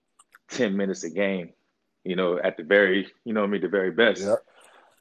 10 0.51 0.77
minutes 0.77 1.05
a 1.05 1.11
game. 1.11 1.51
You 2.05 2.17
know, 2.17 2.39
at 2.43 2.57
the 2.57 2.65
very, 2.65 3.09
you 3.25 3.33
know, 3.33 3.45
I 3.45 3.47
mean, 3.47 3.61
the 3.61 3.69
very 3.69 3.91
best. 3.93 4.23
Yeah. 4.23 4.37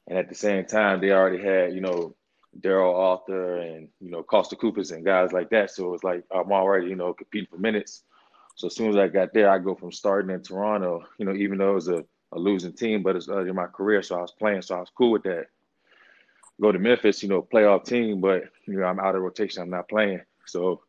And 0.08 0.18
at 0.18 0.30
the 0.30 0.36
same 0.36 0.66
time, 0.66 1.02
they 1.02 1.12
already 1.12 1.42
had, 1.42 1.74
you 1.74 1.82
know, 1.82 2.16
Darrell 2.60 2.96
Arthur 2.96 3.58
and, 3.58 3.90
you 4.00 4.12
know, 4.12 4.24
Kosta 4.24 4.56
Koufos 4.56 4.92
and 4.92 5.06
guys 5.06 5.32
like 5.32 5.50
that. 5.52 5.72
So 5.72 5.86
it 5.86 5.92
was 5.92 6.04
like 6.04 6.24
I'm 6.32 6.52
already, 6.52 6.88
you 6.88 6.96
know, 6.96 7.14
competing 7.14 7.48
for 7.50 7.58
minutes. 7.58 8.04
So 8.60 8.68
as 8.68 8.76
soon 8.76 8.90
as 8.90 8.98
I 8.98 9.08
got 9.08 9.34
there, 9.34 9.50
I 9.50 9.58
go 9.58 9.74
from 9.74 9.94
starting 9.94 10.32
in 10.32 10.44
Toronto, 10.44 11.06
you 11.18 11.26
know, 11.26 11.34
even 11.34 11.58
though 11.58 11.72
it 11.72 11.76
was 11.76 11.88
a, 11.88 12.04
a 12.34 12.38
losing 12.38 12.74
team, 12.74 13.04
but 13.04 13.16
it's 13.16 13.30
early 13.30 13.50
in 13.50 13.56
my 13.56 13.68
career. 13.68 14.04
So 14.04 14.18
I 14.18 14.22
was 14.22 14.34
playing, 14.34 14.64
so 14.64 14.76
I 14.76 14.82
was 14.82 14.92
cool 14.94 15.12
with 15.12 15.24
that. 15.24 15.46
Go 16.60 16.74
to 16.74 16.78
Memphis, 16.78 17.24
you 17.24 17.30
know, 17.30 17.42
playoff 17.42 17.86
team, 17.86 18.20
but 18.20 18.44
you 18.66 18.78
know, 18.78 18.84
I'm 18.84 19.00
out 19.00 19.16
of 19.16 19.22
rotation, 19.22 19.62
I'm 19.62 19.70
not 19.70 19.88
playing. 19.88 20.20
So, 20.46 20.82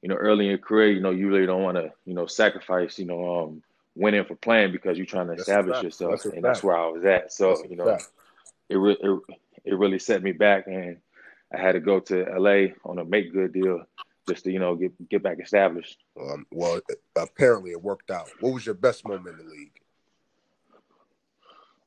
you 0.00 0.10
know, 0.10 0.14
early 0.14 0.44
in 0.44 0.50
your 0.50 0.58
career, 0.58 0.92
you 0.92 1.00
know, 1.00 1.10
you 1.10 1.28
really 1.28 1.44
don't 1.44 1.64
want 1.64 1.76
to, 1.76 1.90
you 2.04 2.14
know, 2.14 2.26
sacrifice, 2.26 3.00
you 3.00 3.06
know, 3.06 3.46
um, 3.46 3.64
winning 3.96 4.24
for 4.24 4.36
playing 4.36 4.70
because 4.70 4.96
you're 4.96 5.04
trying 5.04 5.26
to 5.26 5.32
That's 5.32 5.48
establish 5.48 5.82
yourself. 5.82 6.22
That's 6.22 6.26
and 6.26 6.44
that's 6.44 6.62
where 6.62 6.76
I 6.76 6.86
was 6.86 7.04
at. 7.04 7.32
So, 7.32 7.48
That's 7.48 7.68
you 7.68 7.74
know, 7.74 7.98
it, 8.68 8.76
re- 8.76 8.96
it 9.00 9.20
it 9.64 9.74
really 9.76 9.98
set 9.98 10.22
me 10.22 10.30
back, 10.30 10.68
and 10.68 10.98
I 11.52 11.58
had 11.60 11.72
to 11.72 11.80
go 11.80 11.98
to 11.98 12.26
LA 12.38 12.74
on 12.84 13.00
a 13.00 13.04
make 13.04 13.32
good 13.32 13.52
deal 13.52 13.82
just 14.28 14.44
to 14.44 14.52
you 14.52 14.58
know 14.58 14.74
get 14.74 15.08
get 15.08 15.22
back 15.22 15.38
established. 15.40 15.98
Um, 16.20 16.46
well, 16.50 16.80
apparently 17.16 17.72
it 17.72 17.82
worked 17.82 18.10
out. 18.10 18.28
What 18.40 18.54
was 18.54 18.66
your 18.66 18.74
best 18.74 19.06
moment 19.06 19.38
in 19.40 19.46
the 19.46 19.52
league? 19.52 19.80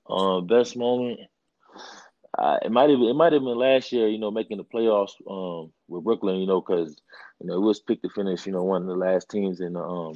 Um, 0.08 0.46
best 0.46 0.78
moment, 0.78 1.20
uh, 2.38 2.58
it 2.64 2.72
might 2.72 2.90
have 2.90 3.00
it 3.00 3.16
might 3.16 3.34
have 3.34 3.42
been 3.42 3.58
last 3.58 3.92
year. 3.92 4.08
You 4.08 4.20
know, 4.20 4.32
making 4.32 4.58
the 4.58 4.64
playoffs 4.64 5.14
um 5.30 5.72
with 5.88 6.04
Brooklyn. 6.04 6.38
You 6.38 6.48
know, 6.48 6.62
because 6.62 6.96
you 7.40 7.48
know 7.48 7.56
it 7.56 7.62
was 7.62 7.80
picked 7.80 8.04
to 8.04 8.10
finish. 8.10 8.46
You 8.46 8.54
know, 8.54 8.64
one 8.64 8.82
of 8.82 8.88
the 8.88 8.96
last 8.96 9.30
teams 9.30 9.62
in 9.62 9.74
the 9.74 9.84
um 9.84 10.14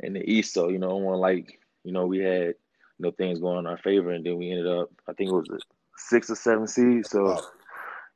in 0.00 0.12
the 0.12 0.30
East. 0.30 0.54
So 0.54 0.68
you 0.68 0.78
know, 0.78 0.96
one 0.96 1.18
like 1.18 1.60
you 1.84 1.92
know 1.92 2.06
we 2.06 2.18
had 2.18 2.46
you 2.46 2.54
know 3.00 3.10
things 3.10 3.40
going 3.40 3.58
in 3.58 3.66
our 3.66 3.78
favor, 3.78 4.10
and 4.10 4.24
then 4.24 4.36
we 4.36 4.50
ended 4.50 4.66
up 4.66 4.90
I 5.08 5.12
think 5.12 5.30
it 5.30 5.34
was 5.34 5.50
a 5.50 5.58
six 5.96 6.30
or 6.30 6.36
seven 6.36 6.66
seed. 6.66 7.06
So. 7.06 7.24
Wow, 7.24 7.42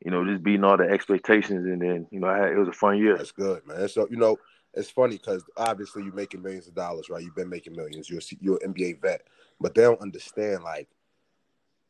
you 0.05 0.11
know, 0.11 0.25
just 0.25 0.43
beating 0.43 0.65
all 0.65 0.77
the 0.77 0.85
expectations, 0.85 1.67
and 1.67 1.81
then 1.83 2.07
you 2.11 2.21
know, 2.21 2.29
I 2.29 2.39
had, 2.39 2.53
it 2.53 2.59
was 2.59 2.69
a 2.69 2.73
fun 2.73 2.99
year. 2.99 3.17
that's 3.17 3.33
good, 3.33 3.67
man. 3.67 3.89
So 3.89 4.07
you 4.11 4.17
know, 4.17 4.39
it's 4.75 4.91
funny 4.91 5.17
because 5.17 5.45
obviously 5.57 6.05
you're 6.05 6.15
making 6.15 6.43
millions 6.43 6.69
of 6.69 6.75
dollars, 6.75 7.09
right? 7.11 7.23
You've 7.23 7.35
been 7.35 7.49
making 7.51 7.77
millions. 7.77 8.09
You're 8.09 8.21
you're 8.41 8.59
an 8.63 8.75
NBA 8.75 9.01
vet, 9.01 9.23
but 9.61 9.75
they 9.75 9.83
don't 9.83 10.01
understand 10.01 10.63
like 10.63 10.89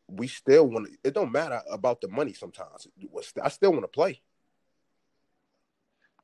we 0.08 0.26
still 0.26 0.66
want. 0.68 0.86
to 0.86 0.92
It 1.04 1.14
don't 1.14 1.32
matter 1.32 1.60
about 1.70 2.00
the 2.00 2.08
money 2.08 2.32
sometimes. 2.32 2.86
I 3.42 3.48
still 3.48 3.72
want 3.72 3.84
to 3.84 3.88
play. 3.88 4.20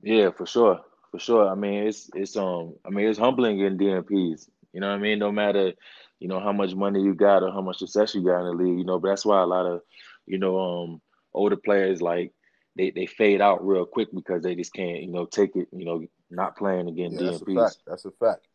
Yeah, 0.03 0.31
for 0.31 0.47
sure, 0.47 0.81
for 1.11 1.19
sure. 1.19 1.49
I 1.49 1.55
mean, 1.55 1.87
it's 1.87 2.11
it's 2.15 2.37
um, 2.37 2.75
I 2.85 2.91
mean, 2.91 3.07
it's 3.07 3.19
humbling 3.19 3.61
in 3.61 3.79
DNPs. 3.79 4.49
You 4.73 4.81
know 4.81 4.89
what 4.89 4.97
I 4.97 4.99
mean? 4.99 5.19
No 5.19 5.33
matter, 5.33 5.73
you 6.19 6.29
know, 6.29 6.41
how 6.41 6.53
much 6.53 6.75
money 6.75 7.03
you 7.03 7.15
got 7.15 7.43
or 7.43 7.51
how 7.51 7.63
much 7.63 7.79
success 7.79 8.15
you 8.15 8.23
got 8.23 8.41
in 8.41 8.57
the 8.57 8.65
league. 8.65 8.79
You 8.79 8.85
know, 8.85 8.99
but 8.99 9.09
that's 9.09 9.25
why 9.25 9.41
a 9.41 9.47
lot 9.47 9.67
of, 9.67 9.81
you 10.27 10.39
know, 10.39 10.59
um, 10.59 11.01
older 11.37 11.57
players 11.57 12.03
like 12.03 12.33
they 12.77 12.91
they 12.91 13.07
fade 13.07 13.41
out 13.41 13.67
real 13.67 13.87
quick 13.87 14.09
because 14.15 14.43
they 14.43 14.55
just 14.55 14.73
can't, 14.73 15.03
you 15.03 15.13
know, 15.13 15.27
take 15.27 15.57
it. 15.57 15.69
You 15.73 15.85
know, 15.85 16.05
not 16.31 16.57
playing 16.57 16.89
again. 16.89 17.13
Yeah, 17.13 17.31
that's 17.31 17.43
a 17.43 17.55
fact. 17.55 17.77
That's 17.87 18.05
a 18.05 18.11
fact. 18.11 18.49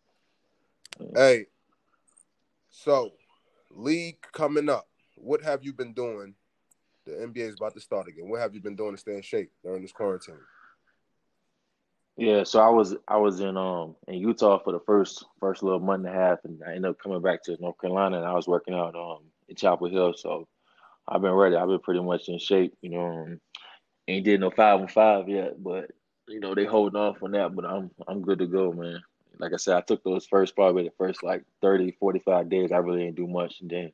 Yeah. 1.00 1.08
Hey, 1.16 1.46
so 2.70 3.12
league 3.70 4.22
coming 4.34 4.70
up. 4.70 4.88
What 5.16 5.42
have 5.44 5.64
you 5.64 5.74
been 5.74 5.94
doing? 5.94 6.36
The 7.06 7.14
NBA 7.14 7.50
is 7.50 7.56
about 7.56 7.74
to 7.76 7.82
start 7.82 8.08
again. 8.08 8.30
What 8.30 8.42
have 8.42 8.54
you 8.54 8.62
been 8.62 8.76
doing 8.76 8.92
to 8.92 8.98
stay 8.98 9.16
in 9.16 9.22
shape 9.22 9.52
during 9.64 9.82
this 9.82 9.92
quarantine? 9.92 10.36
Yeah, 12.18 12.44
so 12.44 12.60
I 12.60 12.70
was 12.70 12.96
I 13.08 13.18
was 13.18 13.40
in 13.40 13.58
um 13.58 13.96
in 14.08 14.16
Utah 14.16 14.60
for 14.60 14.74
the 14.74 14.82
first 14.86 15.26
first 15.40 15.64
little 15.64 15.80
month 15.80 16.06
and 16.06 16.16
a 16.16 16.18
half, 16.18 16.40
and 16.44 16.62
I 16.68 16.76
ended 16.76 16.92
up 16.92 17.00
coming 17.02 17.22
back 17.22 17.44
to 17.44 17.58
North 17.60 17.80
Carolina, 17.80 18.18
and 18.18 18.26
I 18.26 18.34
was 18.34 18.48
working 18.48 18.76
out 18.76 18.96
um 18.96 19.24
in 19.48 19.56
Chapel 19.56 19.90
Hill. 19.90 20.14
So 20.16 20.48
I've 21.08 21.22
been 21.22 21.32
ready. 21.32 21.56
I've 21.56 21.68
been 21.68 21.80
pretty 21.80 22.02
much 22.02 22.30
in 22.30 22.40
shape. 22.40 22.76
You 22.82 22.90
know, 22.92 23.38
ain't 24.08 24.26
did 24.26 24.40
no 24.40 24.52
five 24.52 24.80
and 24.80 24.92
five 24.92 25.28
yet, 25.30 25.62
but 25.62 25.92
you 26.28 26.40
know 26.40 26.56
they 26.56 26.66
holding 26.66 27.00
off 27.00 27.22
on 27.24 27.32
that. 27.32 27.56
But 27.56 27.66
I'm 27.66 27.92
I'm 28.08 28.22
good 28.22 28.40
to 28.40 28.48
go, 28.48 28.72
man. 28.72 29.02
Like 29.40 29.54
I 29.54 29.58
said, 29.58 29.76
I 29.76 29.82
took 29.82 30.04
those 30.04 30.26
first 30.26 30.56
probably 30.56 30.84
the 30.84 30.94
first 30.98 31.24
like 31.24 31.44
30, 31.62 31.98
45 32.00 32.50
days. 32.50 32.72
I 32.72 32.78
really 32.78 33.06
didn't 33.06 33.16
do 33.16 33.28
much, 33.28 33.62
and 33.62 33.70
then 33.70 33.92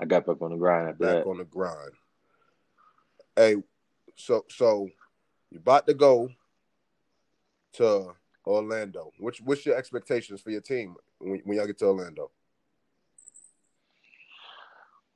I 0.00 0.04
got 0.04 0.26
back 0.26 0.42
on 0.42 0.50
the 0.50 0.56
grind 0.56 0.88
after 0.90 1.04
Back 1.04 1.24
that. 1.24 1.26
on 1.26 1.38
the 1.38 1.44
grind. 1.44 1.92
Hey, 3.36 3.56
so 4.16 4.44
so 4.48 4.88
you're 5.50 5.60
about 5.60 5.86
to 5.86 5.94
go 5.94 6.28
to 7.74 8.12
Orlando. 8.46 9.12
Which 9.18 9.40
what's 9.40 9.64
your 9.64 9.76
expectations 9.76 10.40
for 10.40 10.50
your 10.50 10.60
team 10.60 10.96
when, 11.18 11.40
when 11.44 11.56
y'all 11.56 11.66
get 11.66 11.78
to 11.78 11.86
Orlando? 11.86 12.30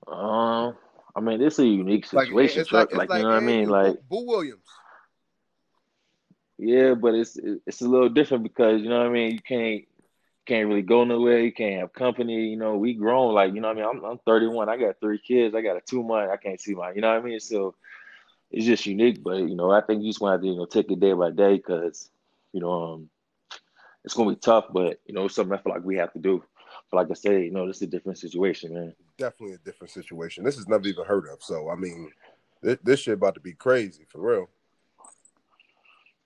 Um, 0.07 0.77
I 1.17 1.21
mean, 1.21 1.39
this 1.39 1.55
is 1.55 1.61
a 1.61 1.67
unique 1.67 2.07
situation, 2.07 2.59
like 2.61 2.69
Chuck. 2.69 2.89
it's 2.91 2.99
Like, 2.99 3.09
you 3.11 3.23
know 3.23 3.31
what 3.31 3.37
I 3.37 3.41
mean? 3.41 3.69
Like. 3.71 3.97
Boo 4.09 4.27
Williams. 4.27 4.61
Yeah, 6.59 6.95
but 6.95 7.15
it's 7.15 7.39
it's 7.67 7.81
a 7.81 7.89
little 7.89 8.09
different 8.09 8.43
because 8.43 8.83
you 8.83 8.89
know 8.89 8.99
what 8.99 9.09
I 9.09 9.11
mean. 9.11 9.33
You 9.33 9.41
can't 9.41 9.85
can't 10.47 10.69
really 10.69 10.83
go 10.83 11.05
nowhere. 11.05 11.41
You 11.41 11.53
can't 11.53 11.81
have 11.81 11.93
company. 11.93 12.49
You 12.49 12.57
know, 12.57 12.77
we 12.77 12.95
grown. 12.95 13.35
Like 13.35 13.55
you 13.55 13.61
know, 13.61 13.69
what 13.69 13.79
I 13.79 13.81
mean, 13.81 14.03
I'm 14.03 14.05
I'm 14.05 14.19
31. 14.19 14.69
I 14.69 14.77
got 14.77 15.01
three 15.01 15.19
kids. 15.19 15.55
I 15.55 15.61
got 15.61 15.77
a 15.77 15.81
two 15.81 16.03
month. 16.03 16.31
I 16.31 16.37
can't 16.37 16.61
see 16.61 16.75
my. 16.75 16.93
You 16.93 17.01
know 17.01 17.09
what 17.09 17.23
I 17.23 17.27
mean? 17.27 17.41
So 17.41 17.75
it's 18.51 18.67
just 18.67 18.87
unique. 18.87 19.23
But 19.23 19.39
you 19.39 19.55
know, 19.55 19.71
I 19.71 19.81
think 19.81 20.03
you 20.03 20.11
just 20.11 20.21
want 20.21 20.41
to 20.41 20.47
you 20.47 20.55
know 20.55 20.67
take 20.67 20.91
it 20.91 21.01
day 21.01 21.13
by 21.13 21.31
day 21.31 21.57
because 21.57 22.11
you 22.53 22.61
know 22.61 22.73
um, 22.73 23.11
it's 24.05 24.15
gonna 24.15 24.31
be 24.31 24.37
tough. 24.37 24.67
But 24.73 25.01
you 25.07 25.15
know, 25.15 25.27
it's 25.27 25.35
something 25.35 25.57
I 25.57 25.61
feel 25.63 25.73
like 25.75 25.85
we 25.85 25.97
have 25.97 26.13
to 26.15 26.19
do. 26.19 26.43
But 26.91 26.97
like 26.99 27.11
I 27.11 27.15
say, 27.15 27.45
you 27.45 27.51
know, 27.51 27.67
this 27.67 27.77
is 27.77 27.83
a 27.83 27.87
different 27.87 28.19
situation, 28.19 28.75
man. 28.75 28.95
Definitely 29.19 29.57
a 29.57 29.59
different 29.59 29.93
situation. 29.93 30.45
This 30.45 30.59
is 30.59 30.69
never 30.69 30.87
even 30.87 31.05
heard 31.05 31.27
of. 31.29 31.43
So 31.43 31.71
I 31.71 31.77
mean, 31.77 32.11
this, 32.63 32.79
this 32.83 33.01
shit 33.01 33.15
about 33.15 33.35
to 33.35 33.41
be 33.41 33.53
crazy 33.53 34.05
for 34.09 34.21
real. 34.21 34.49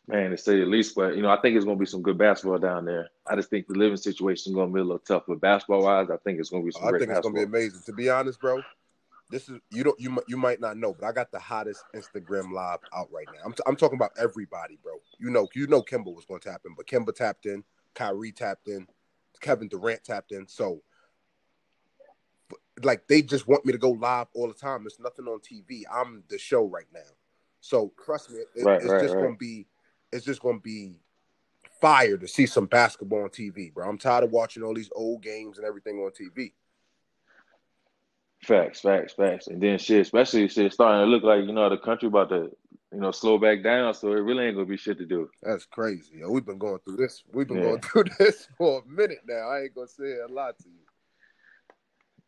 Man, 0.07 0.31
to 0.31 0.37
say 0.37 0.59
the 0.59 0.67
least, 0.67 0.97
but 0.97 1.15
you 1.15 1.23
know, 1.23 1.31
I 1.31 1.41
think 1.41 1.57
it's 1.57 1.65
gonna 1.65 1.77
be 1.77 1.87
some 1.87 2.03
good 2.03 2.19
basketball 2.19 2.59
down 2.59 2.85
there. 2.85 3.11
I 3.27 3.37
just 3.37 3.49
think 3.49 3.69
the 3.69 3.75
living 3.75 3.97
situation 3.97 4.51
is 4.51 4.57
gonna 4.57 4.73
be 4.73 4.81
a 4.81 4.85
little 4.85 4.99
tough, 4.99 5.23
but 5.29 5.41
basketball 5.41 5.85
wise, 5.85 6.11
I 6.11 6.17
think 6.19 6.41
it's 6.41 6.51
gonna 6.51 6.65
be 6.65 6.73
some. 6.73 6.85
I 6.85 6.99
think 6.99 7.11
it's 7.11 7.21
gonna 7.21 7.35
be 7.35 7.43
amazing. 7.43 7.83
To 7.87 7.93
be 7.93 8.11
honest, 8.11 8.41
bro, 8.41 8.61
this 9.31 9.49
is 9.49 9.61
you 9.71 9.85
don't 9.85 9.99
you 10.01 10.21
you 10.27 10.37
might 10.37 10.61
not 10.61 10.77
know, 10.77 10.95
but 10.99 11.07
I 11.07 11.13
got 11.13 11.31
the 11.31 11.39
hottest 11.39 11.85
Instagram 11.95 12.53
live 12.53 12.81
out 12.95 13.09
right 13.13 13.27
now. 13.33 13.41
I'm, 13.45 13.53
t- 13.53 13.63
I'm 13.67 13.77
talking 13.77 13.97
about 13.97 14.11
everybody, 14.19 14.79
bro. 14.83 14.95
You 15.19 15.31
know 15.31 15.49
you 15.55 15.69
know 15.69 15.83
Kemba 15.83 16.13
was 16.15 16.25
going 16.25 16.41
to 16.41 16.49
tap 16.49 16.63
in, 16.67 16.75
but 16.75 16.87
Kemba 16.87 17.15
tapped 17.15 17.47
in, 17.47 17.63
Kyrie 17.95 18.33
tapped 18.33 18.67
in, 18.69 18.87
Kevin 19.41 19.69
Durant 19.69 20.05
tapped 20.05 20.33
in. 20.33 20.47
So 20.47 20.83
like 22.83 23.07
they 23.09 23.23
just 23.23 23.47
want 23.47 23.65
me 23.65 23.73
to 23.73 23.79
go 23.79 23.91
live 23.91 24.29
all 24.35 24.49
the 24.49 24.55
time. 24.55 24.85
There's 24.85 25.01
nothing 25.01 25.27
on 25.27 25.41
TV. 25.41 25.83
I'm 25.93 26.23
the 26.29 26.39
show 26.39 26.65
right 26.67 26.87
now. 26.93 27.01
So 27.61 27.93
trust 28.05 28.31
me, 28.31 28.41
it- 28.55 28.65
Right, 28.65 28.81
it's 28.83 28.93
right, 28.93 29.01
just 29.03 29.15
right. 29.15 29.23
gonna 29.23 29.37
be 29.37 29.67
it's 30.13 30.25
just 30.25 30.43
gonna 30.43 30.59
be 30.61 30.97
fire 31.81 32.17
to 32.17 32.27
see 32.27 32.47
some 32.47 32.67
basketball 32.67 33.23
on 33.23 33.31
TV, 33.31 33.73
bro. 33.73 33.89
I'm 33.89 33.99
tired 33.99 34.25
of 34.25 34.33
watching 34.33 34.63
all 34.63 34.75
these 34.75 34.91
old 34.95 35.23
games 35.23 35.59
and 35.59 35.67
everything 35.67 35.99
on 35.99 36.11
TV. 36.11 36.53
Facts, 38.43 38.81
facts, 38.81 39.13
facts, 39.13 39.47
and 39.49 39.63
then 39.63 39.79
shit, 39.79 40.01
especially 40.01 40.49
shit 40.49 40.73
starting 40.73 41.07
to 41.07 41.11
look 41.11 41.23
like 41.23 41.45
you 41.45 41.53
know 41.53 41.69
the 41.69 41.77
country 41.77 42.09
about 42.09 42.31
to 42.31 42.51
you 42.93 43.01
know 43.01 43.11
slow 43.11 43.39
back 43.39 43.63
down, 43.63 43.95
so 43.95 44.09
it 44.13 44.21
really 44.21 44.45
ain't 44.47 44.57
gonna 44.57 44.67
be 44.67 44.77
shit 44.77 44.99
to 44.99 45.07
do. 45.07 45.31
That's 45.43 45.65
crazy. 45.65 46.19
Yo. 46.19 46.31
We've 46.31 46.45
been 46.45 46.59
going 46.59 46.79
through 46.85 46.97
this. 46.97 47.23
We've 47.33 47.47
been 47.47 47.59
Yeah. 47.59 47.63
going 47.63 47.81
through 47.83 48.05
this 48.19 48.49
for 48.59 48.83
a 48.83 48.89
minute 48.91 49.21
now. 49.27 49.49
I 49.49 49.63
ain't 49.63 49.75
gonna 49.75 49.89
say 49.89 50.19
a 50.19 50.33
lot 50.33 50.59
to 50.59 50.69
you. 50.69 50.81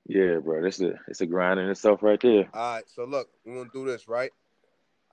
Yeah, 0.06 0.38
bro, 0.40 0.62
this 0.62 0.76
is 0.80 0.90
a, 0.90 0.94
it's 1.08 1.20
a 1.20 1.26
grind 1.26 1.60
in 1.60 1.68
itself 1.70 2.02
right 2.02 2.20
there. 2.20 2.48
All 2.52 2.74
right, 2.74 2.84
so 2.86 3.04
look, 3.04 3.28
we're 3.44 3.54
gonna 3.54 3.70
do 3.72 3.86
this, 3.86 4.08
right? 4.08 4.32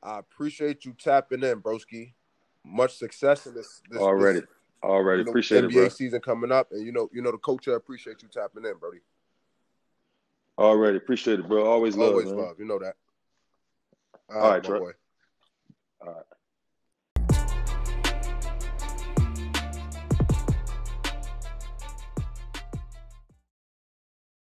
I 0.02 0.20
appreciate 0.20 0.86
you 0.86 0.94
tapping 0.94 1.44
in, 1.44 1.62
broski. 1.62 2.14
Much 2.66 2.98
success 2.98 3.46
in 3.46 3.54
this, 3.54 3.82
this 3.90 4.02
Already, 4.02 4.42
this, 4.42 4.50
already 4.84 5.20
you 5.20 5.26
know, 5.26 5.32
appreciate 5.32 5.64
it, 5.64 5.72
NBA 5.72 5.74
bro. 5.74 5.90
season 5.90 6.22
coming 6.22 6.52
up, 6.52 6.70
and 6.72 6.86
you 6.86 6.92
know, 6.92 7.10
you 7.14 7.22
know, 7.22 7.32
the 7.32 7.38
coach 7.38 7.68
I 7.68 7.74
appreciate 7.74 8.22
you 8.22 8.30
tapping 8.30 8.66
in, 8.66 8.78
Brody. 8.78 9.00
Already 10.58 10.98
appreciate 10.98 11.40
it, 11.40 11.48
bro. 11.48 11.66
Always 11.66 11.96
love, 11.96 12.10
Always 12.10 12.28
man. 12.28 12.38
love, 12.38 12.60
you 12.60 12.66
know 12.66 12.80
that. 12.80 12.96
All 14.30 14.42
right, 14.42 14.64
my 14.64 14.70
Trey. 14.70 14.80
boy. 14.80 14.92
All 16.02 16.14
right. 16.14 16.39